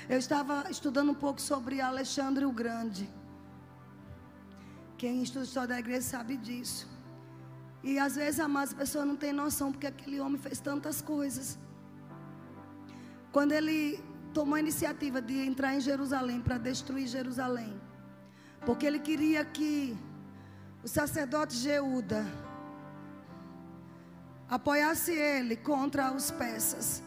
[0.08, 3.06] Eu estava estudando um pouco sobre Alexandre o Grande.
[4.96, 6.88] Quem estuda a história da igreja sabe disso.
[7.82, 11.58] E às vezes, amadas, as pessoas não têm noção porque aquele homem fez tantas coisas.
[13.30, 14.02] Quando ele
[14.32, 17.78] tomou a iniciativa de entrar em Jerusalém para destruir Jerusalém,
[18.64, 19.94] porque ele queria que
[20.82, 22.24] o sacerdote Jeuda
[24.48, 27.02] apoiasse ele contra os persas.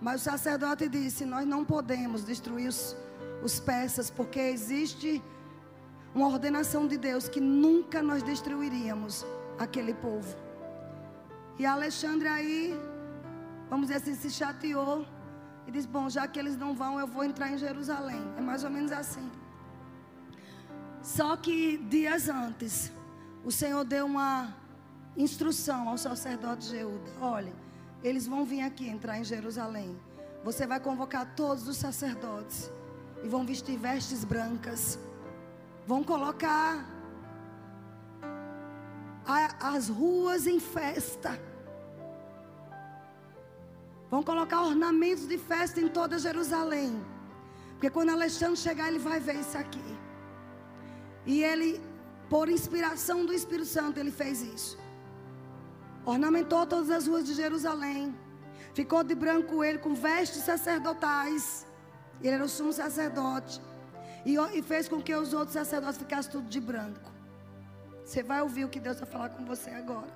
[0.00, 2.96] Mas o sacerdote disse: Nós não podemos destruir os,
[3.42, 5.22] os persas, porque existe
[6.14, 9.26] uma ordenação de Deus que nunca nós destruiríamos
[9.58, 10.36] aquele povo.
[11.58, 12.80] E Alexandre aí,
[13.68, 15.04] vamos dizer assim, se chateou
[15.66, 18.22] e disse: Bom, já que eles não vão, eu vou entrar em Jerusalém.
[18.36, 19.28] É mais ou menos assim.
[21.02, 22.92] Só que dias antes,
[23.44, 24.54] o Senhor deu uma
[25.16, 27.67] instrução ao sacerdote Jeuda: Olha
[28.02, 29.98] eles vão vir aqui entrar em Jerusalém.
[30.44, 32.70] Você vai convocar todos os sacerdotes
[33.22, 34.98] e vão vestir vestes brancas.
[35.86, 36.84] Vão colocar
[39.26, 41.38] a, as ruas em festa.
[44.10, 47.04] Vão colocar ornamentos de festa em toda Jerusalém.
[47.72, 49.98] Porque quando Alexandre chegar, ele vai ver isso aqui.
[51.26, 51.80] E ele,
[52.30, 54.87] por inspiração do Espírito Santo, ele fez isso
[56.12, 58.16] ornamentou todas as ruas de Jerusalém.
[58.74, 61.66] Ficou de branco ele com vestes sacerdotais.
[62.20, 63.60] Ele era o sumo sacerdote.
[64.24, 67.10] E, e fez com que os outros sacerdotes ficassem tudo de branco.
[68.04, 70.12] Você vai ouvir o que Deus vai falar com você agora.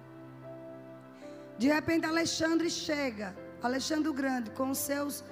[1.59, 3.37] De repente, Alexandre chega.
[3.63, 5.23] Alexandre o Grande, com seus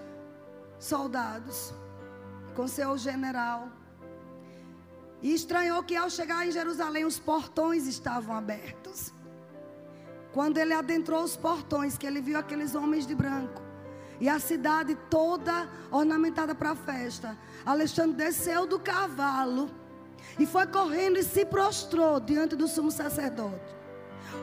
[0.79, 1.73] soldados,
[2.55, 3.69] com seu general.
[5.23, 9.13] E estranhou que ao chegar em Jerusalém, os portões estavam abertos.
[10.33, 13.63] Quando ele adentrou os portões, que ele viu aqueles homens de branco.
[14.21, 17.37] E a cidade toda ornamentada para a festa.
[17.65, 19.71] Alexandre desceu do cavalo
[20.39, 23.75] e foi correndo e se prostrou diante do sumo sacerdote.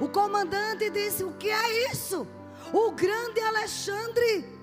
[0.02, 2.28] O comandante disse: O que é isso?
[2.74, 4.58] O grande Alexandre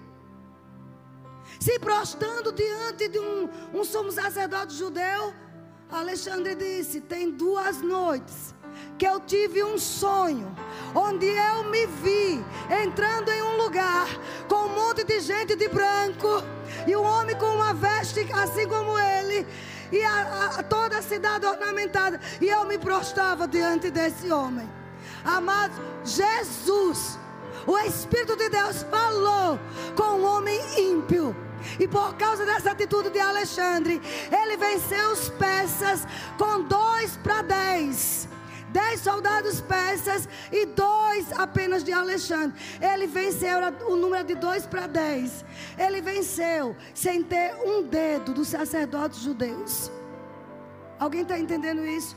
[1.60, 5.32] se prostrando diante de um, um sumo sacerdote judeu.
[5.90, 8.53] Alexandre disse: Tem duas noites
[8.98, 10.54] que eu tive um sonho
[10.94, 12.44] onde eu me vi
[12.82, 14.06] entrando em um lugar
[14.48, 16.42] com um monte de gente de branco
[16.86, 19.46] e um homem com uma veste assim como ele
[19.90, 24.68] e a, a, toda a cidade ornamentada e eu me prostrava diante desse homem.
[25.24, 27.18] Amado, Jesus,
[27.66, 29.58] o Espírito de Deus falou
[29.96, 31.34] com um homem ímpio.
[31.80, 34.00] E por causa dessa atitude de Alexandre,
[34.30, 36.06] ele venceu os persas
[36.36, 38.28] com dois para dez
[38.74, 42.60] dez soldados persas e dois apenas de Alexandre.
[42.80, 45.44] Ele venceu o número de dois para dez.
[45.78, 49.92] Ele venceu sem ter um dedo dos sacerdotes judeus.
[50.98, 52.16] Alguém está entendendo isso?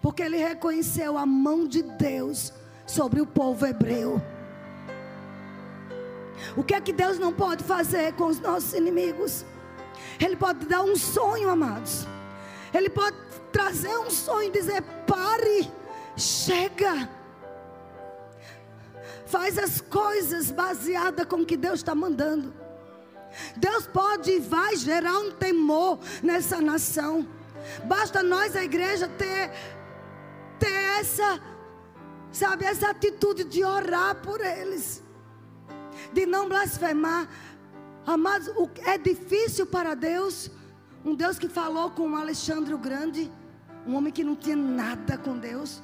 [0.00, 2.52] Porque ele reconheceu a mão de Deus
[2.86, 4.22] sobre o povo hebreu.
[6.56, 9.44] O que é que Deus não pode fazer com os nossos inimigos?
[10.20, 12.06] Ele pode dar um sonho, amados.
[12.72, 13.16] Ele pode
[13.52, 15.70] trazer um sonho e dizer: pare,
[16.16, 17.08] chega.
[19.26, 22.54] Faz as coisas baseada com o que Deus está mandando.
[23.56, 27.28] Deus pode e vai gerar um temor nessa nação.
[27.84, 29.50] Basta nós, a igreja, ter,
[30.58, 31.40] ter essa,
[32.32, 35.02] sabe, essa atitude de orar por eles,
[36.12, 37.28] de não blasfemar.
[38.06, 38.48] Amados,
[38.86, 40.50] é difícil para Deus
[41.04, 43.30] um Deus que falou com Alexandre o Grande,
[43.88, 45.82] um homem que não tinha nada com Deus,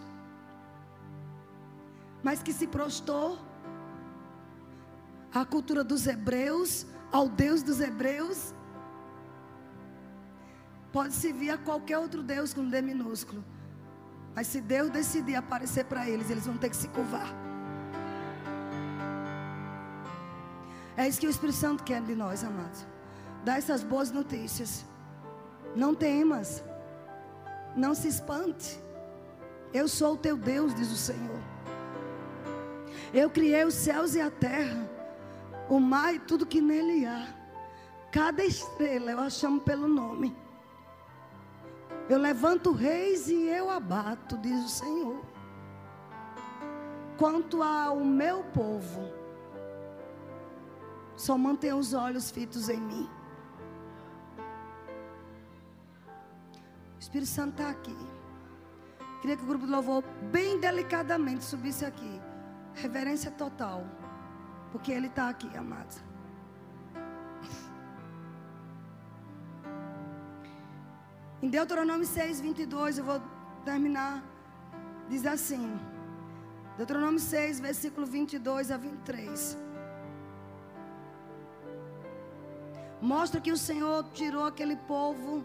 [2.23, 3.39] mas que se prostou
[5.33, 8.53] à cultura dos hebreus, ao Deus dos hebreus.
[10.93, 13.43] Pode servir a qualquer outro Deus com D minúsculo.
[14.35, 17.29] Mas se Deus decidir aparecer para eles, eles vão ter que se curvar.
[20.95, 22.87] É isso que o Espírito Santo quer de nós, amados.
[23.45, 24.85] Dar essas boas notícias.
[25.75, 26.63] Não temas,
[27.77, 28.79] não se espante.
[29.73, 31.41] Eu sou o teu Deus, diz o Senhor.
[33.13, 34.89] Eu criei os céus e a terra,
[35.69, 37.29] o mar e tudo que nele há.
[38.11, 40.37] Cada estrela eu a chamo pelo nome.
[42.09, 45.25] Eu levanto reis e eu abato, diz o Senhor.
[47.17, 49.09] Quanto ao meu povo,
[51.17, 53.09] só mantenha os olhos fitos em mim.
[57.05, 57.97] Espírito Santo está aqui.
[59.21, 60.03] Queria que o grupo de louvor,
[60.33, 62.13] bem delicadamente, subisse aqui.
[62.83, 63.85] Reverência total.
[64.73, 66.03] Porque Ele está aqui, amados.
[71.43, 73.21] Em Deuteronômio 6, 22, eu vou
[73.67, 74.23] terminar.
[75.11, 75.79] Diz assim.
[76.79, 79.59] Deuteronômio 6, versículo 22 a 23.
[83.03, 85.45] Mostra que o Senhor tirou aquele povo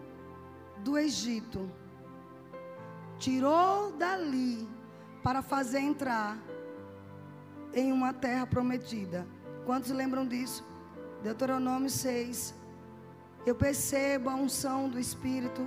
[0.82, 1.70] do Egito,
[3.18, 4.68] tirou dali
[5.22, 6.38] para fazer entrar
[7.74, 9.26] em uma terra prometida.
[9.64, 10.64] Quantos lembram disso?
[11.22, 12.54] Deuteronômio 6.
[13.46, 15.66] Eu percebo a unção do Espírito,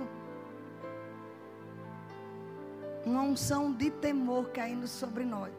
[3.04, 5.52] uma unção de temor caindo sobre nós.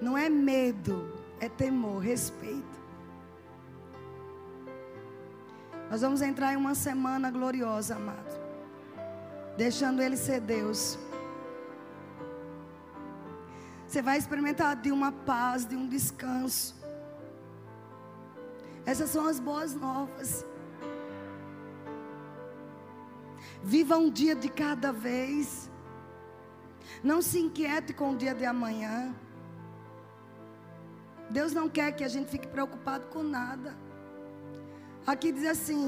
[0.00, 2.78] Não é medo, é temor, respeito.
[5.90, 8.47] Nós vamos entrar em uma semana gloriosa, amados
[9.58, 10.96] deixando Ele ser Deus.
[13.86, 16.76] Você vai experimentar de uma paz, de um descanso.
[18.86, 20.46] Essas são as boas novas.
[23.62, 25.68] Viva um dia de cada vez.
[27.02, 29.12] Não se inquiete com o dia de amanhã.
[31.28, 33.76] Deus não quer que a gente fique preocupado com nada.
[35.04, 35.84] Aqui diz assim: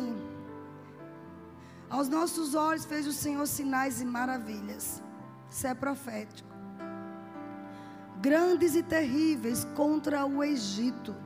[1.90, 5.02] aos nossos olhos fez o Senhor sinais e maravilhas.
[5.50, 6.48] Isso é profético.
[8.20, 11.16] Grandes e terríveis contra o Egito.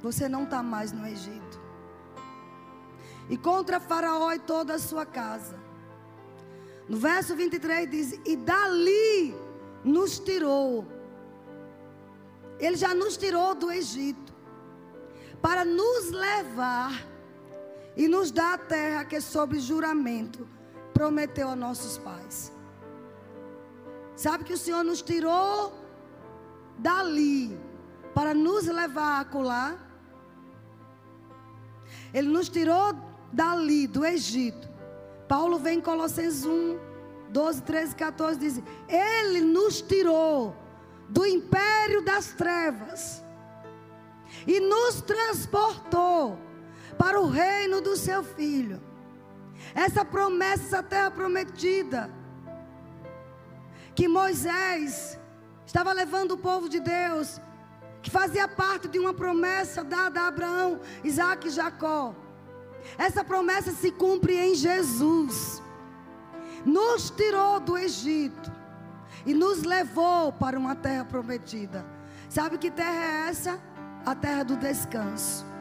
[0.00, 1.62] Você não está mais no Egito.
[3.30, 5.56] E contra Faraó e toda a sua casa.
[6.88, 9.34] No verso 23 diz: E dali
[9.84, 10.86] nos tirou.
[12.58, 14.34] Ele já nos tirou do Egito.
[15.40, 17.13] Para nos levar
[17.96, 20.48] e nos dá a terra que, sob juramento,
[20.92, 22.52] prometeu a nossos pais.
[24.16, 25.72] Sabe que o Senhor nos tirou
[26.78, 27.58] dali
[28.14, 29.76] para nos levar a acolá?
[32.12, 32.94] Ele nos tirou
[33.32, 34.68] dali, do Egito.
[35.26, 36.78] Paulo vem em Colossenses 1,
[37.30, 40.54] 12, 13, 14, diz: Ele nos tirou
[41.08, 43.22] do império das trevas
[44.46, 46.38] e nos transportou
[46.94, 48.80] para o reino do seu filho.
[49.74, 52.10] Essa promessa, essa terra prometida,
[53.94, 55.18] que Moisés
[55.64, 57.40] estava levando o povo de Deus,
[58.02, 62.14] que fazia parte de uma promessa dada a Abraão, Isaac e Jacó.
[62.98, 65.62] Essa promessa se cumpre em Jesus.
[66.64, 68.52] Nos tirou do Egito
[69.24, 71.84] e nos levou para uma terra prometida.
[72.28, 73.60] Sabe que terra é essa?
[74.04, 75.53] A terra do descanso.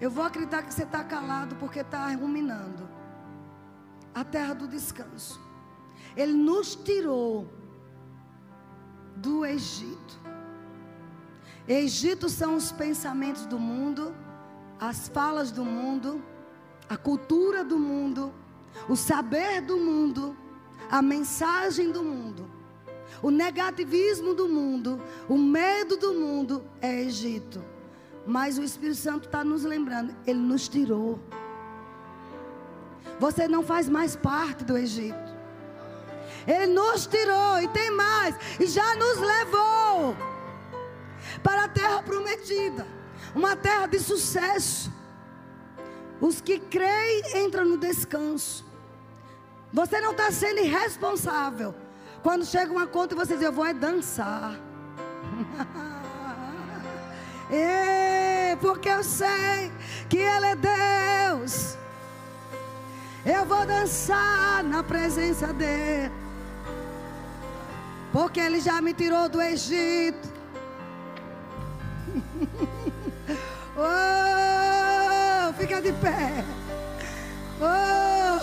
[0.00, 2.88] Eu vou acreditar que você está calado porque está ruminando.
[4.14, 5.40] A terra do descanso.
[6.16, 7.46] Ele nos tirou
[9.16, 10.18] do Egito.
[11.66, 14.14] Egito são os pensamentos do mundo,
[14.78, 16.22] as falas do mundo,
[16.88, 18.32] a cultura do mundo,
[18.88, 20.36] o saber do mundo,
[20.90, 22.48] a mensagem do mundo,
[23.22, 27.75] o negativismo do mundo, o medo do mundo é Egito.
[28.26, 31.20] Mas o Espírito Santo está nos lembrando, ele nos tirou.
[33.20, 35.36] Você não faz mais parte do Egito.
[36.46, 40.16] Ele nos tirou e tem mais, e já nos levou
[41.42, 42.86] para a terra prometida
[43.34, 44.92] uma terra de sucesso.
[46.20, 48.64] Os que creem entram no descanso.
[49.72, 51.74] Você não está sendo irresponsável.
[52.22, 54.58] Quando chega uma conta e você diz, eu vou é dançar.
[57.50, 58.15] é,
[58.54, 59.72] porque eu sei
[60.08, 61.76] que Ele é Deus.
[63.24, 66.12] Eu vou dançar na presença dEle.
[68.12, 70.28] Porque Ele já me tirou do Egito.
[73.76, 76.44] oh, fica de pé.
[77.60, 78.38] Oh,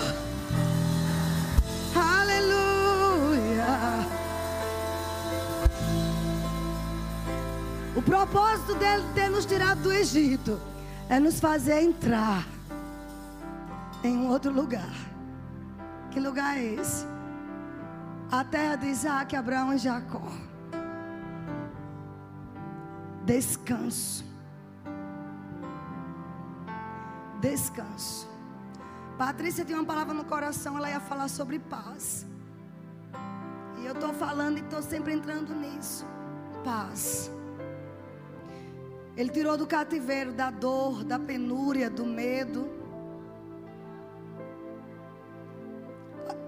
[1.97, 2.72] aleluia.
[8.05, 10.59] Propósito dele ter nos tirado do Egito
[11.09, 12.45] é nos fazer entrar
[14.03, 14.93] em um outro lugar.
[16.11, 17.05] Que lugar é esse?
[18.31, 20.27] A terra de Isaac, Abraão e Jacó.
[23.25, 24.25] Descanso.
[27.39, 28.27] Descanso.
[29.17, 32.25] Patrícia tinha uma palavra no coração, ela ia falar sobre paz.
[33.79, 36.05] E eu estou falando e estou sempre entrando nisso.
[36.63, 37.31] Paz.
[39.15, 42.69] Ele tirou do cativeiro, da dor, da penúria, do medo.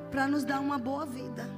[0.10, 1.50] Para nos dar uma boa vida.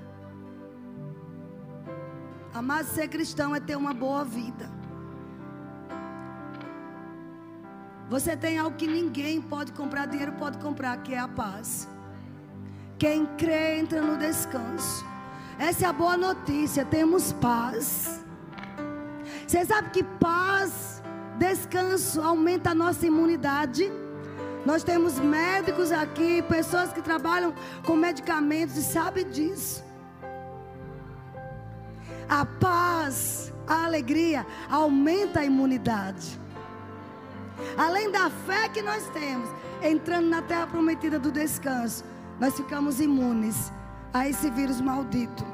[2.53, 4.69] Amar ser cristão é ter uma boa vida.
[8.09, 11.87] Você tem algo que ninguém pode comprar, dinheiro pode comprar, que é a paz.
[12.97, 15.05] Quem crê entra no descanso.
[15.59, 18.23] Essa é a boa notícia, temos paz.
[19.45, 20.96] Você sabe que paz,
[21.37, 23.91] descanso aumenta a nossa imunidade?
[24.65, 27.53] Nós temos médicos aqui, pessoas que trabalham
[27.85, 29.83] com medicamentos e sabem disso.
[32.27, 36.39] A paz, a alegria aumenta a imunidade.
[37.77, 39.49] Além da fé que nós temos,
[39.81, 42.03] entrando na terra prometida do descanso,
[42.39, 43.71] nós ficamos imunes
[44.13, 45.45] a esse vírus maldito.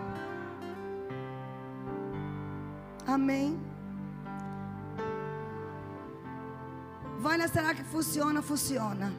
[3.05, 3.72] Amém.
[7.24, 8.41] Vânia, será que funciona?
[8.41, 9.13] Funciona.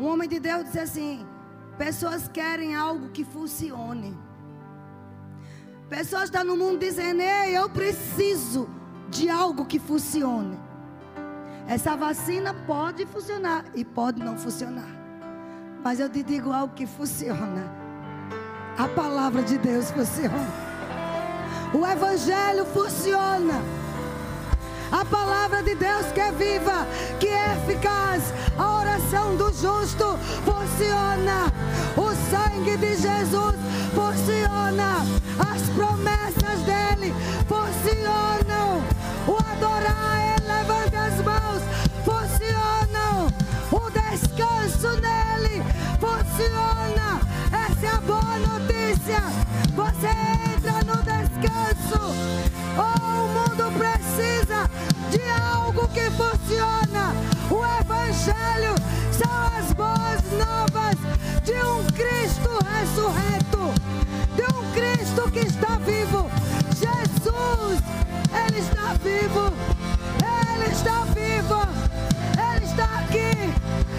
[0.00, 1.26] Um homem de Deus disse assim:
[1.76, 4.16] pessoas querem algo que funcione.
[5.90, 8.70] Pessoas estão no mundo dizendo: Ei, eu preciso
[9.10, 10.58] de algo que funcione.
[11.68, 14.88] Essa vacina pode funcionar e pode não funcionar.
[15.84, 17.70] Mas eu te digo algo que funciona.
[18.78, 20.48] A palavra de Deus funciona.
[21.74, 23.60] O evangelho funciona.
[24.90, 26.86] A palavra de Deus que é viva,
[27.18, 28.32] que é eficaz.
[28.56, 31.52] A oração do justo funciona.
[31.96, 33.56] O sangue de Jesus
[33.94, 35.04] funciona.
[35.38, 37.12] As promessas dele
[37.48, 38.82] funcionam.
[39.26, 41.62] O adorar ele levanta as mãos
[42.04, 43.26] funcionam.
[43.72, 45.62] O descanso nele
[45.98, 47.20] funciona.
[47.50, 49.22] Essa é a boa notícia.
[49.74, 50.08] Você
[50.54, 52.00] entra no descanso.
[52.78, 53.15] Oh,
[55.96, 57.14] que funciona.
[57.50, 58.74] O Evangelho
[59.10, 60.96] são as boas novas
[61.42, 63.72] de um Cristo ressurreto,
[64.36, 66.30] de um Cristo que está vivo.
[66.76, 67.80] Jesus,
[68.30, 69.52] Ele está vivo.
[70.20, 71.60] Ele está vivo.
[72.54, 73.30] Ele está aqui.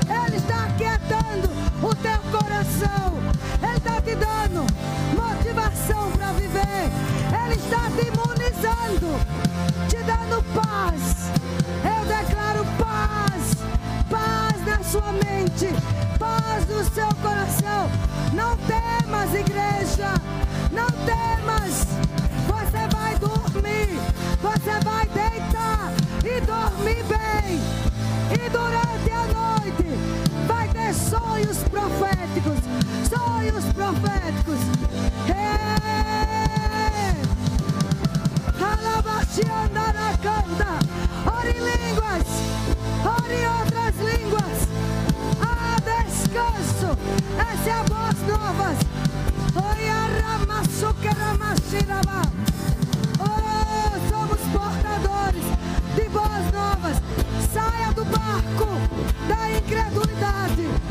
[0.08, 1.50] Ele está aquietando
[1.82, 3.18] o teu coração.
[3.64, 4.68] Ele está te dando
[5.16, 7.17] motivação para viver.
[7.58, 9.20] Está te imunizando,
[9.90, 11.32] te dando paz.
[11.84, 13.58] Eu declaro paz.
[14.08, 15.68] Paz na sua mente,
[16.20, 17.90] paz no seu coração.
[18.32, 20.14] Não temas, igreja.
[20.72, 21.88] Não temas.
[22.46, 24.00] Você vai dormir.
[24.40, 25.92] Você vai deitar
[26.24, 27.60] e dormir bem.
[28.34, 29.84] E durante a noite
[30.48, 32.60] vai ter sonhos proféticos.
[33.10, 34.60] Sonhos proféticos.
[40.24, 42.24] Ore em línguas.
[43.06, 44.68] Ore em outras línguas.
[45.40, 46.98] Ah, descanso.
[47.38, 48.78] Essa é a voz novas.
[49.56, 49.88] Oi,
[53.20, 55.46] Oh, somos portadores
[55.96, 56.98] de boas novas.
[57.54, 58.68] Saia do barco
[59.28, 60.87] da incredulidade.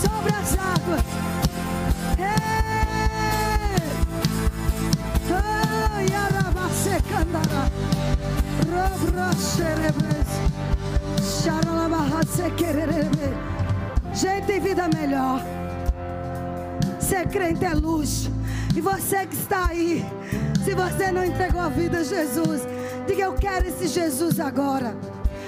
[0.00, 1.32] Sobre as águas.
[14.22, 15.42] Gente, vida melhor.
[17.00, 18.30] Ser crente é luz.
[18.76, 20.04] E você que está aí,
[20.64, 22.62] se você não entregou a vida a Jesus,
[23.06, 24.94] diga eu quero esse Jesus agora.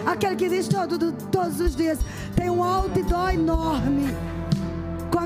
[0.05, 1.99] Aquele que diz todo, todos os dias,
[2.35, 2.59] tem um
[3.09, 4.34] dó enorme.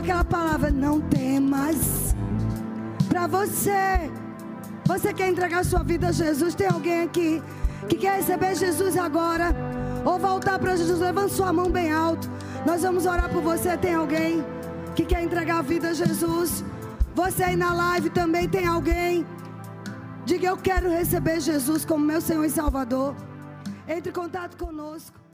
[0.09, 2.15] Aquela palavra, não temas.
[3.11, 4.11] Para você,
[4.87, 6.55] você quer entregar sua vida a Jesus?
[6.55, 7.43] Tem alguém aqui
[7.91, 9.55] que quer receber Jesus agora?
[10.07, 10.99] Ou voltar para Jesus?
[10.99, 12.27] Levanta sua mão bem alto.
[12.65, 13.77] Nós vamos orar por você.
[13.77, 14.43] Tem alguém
[14.97, 16.65] que quer entregar a vida a Jesus?
[17.15, 19.27] Você aí na live também tem alguém?
[20.25, 23.15] Diga eu quero receber Jesus como meu Senhor e Salvador.
[23.87, 25.28] Entre em contato conosco.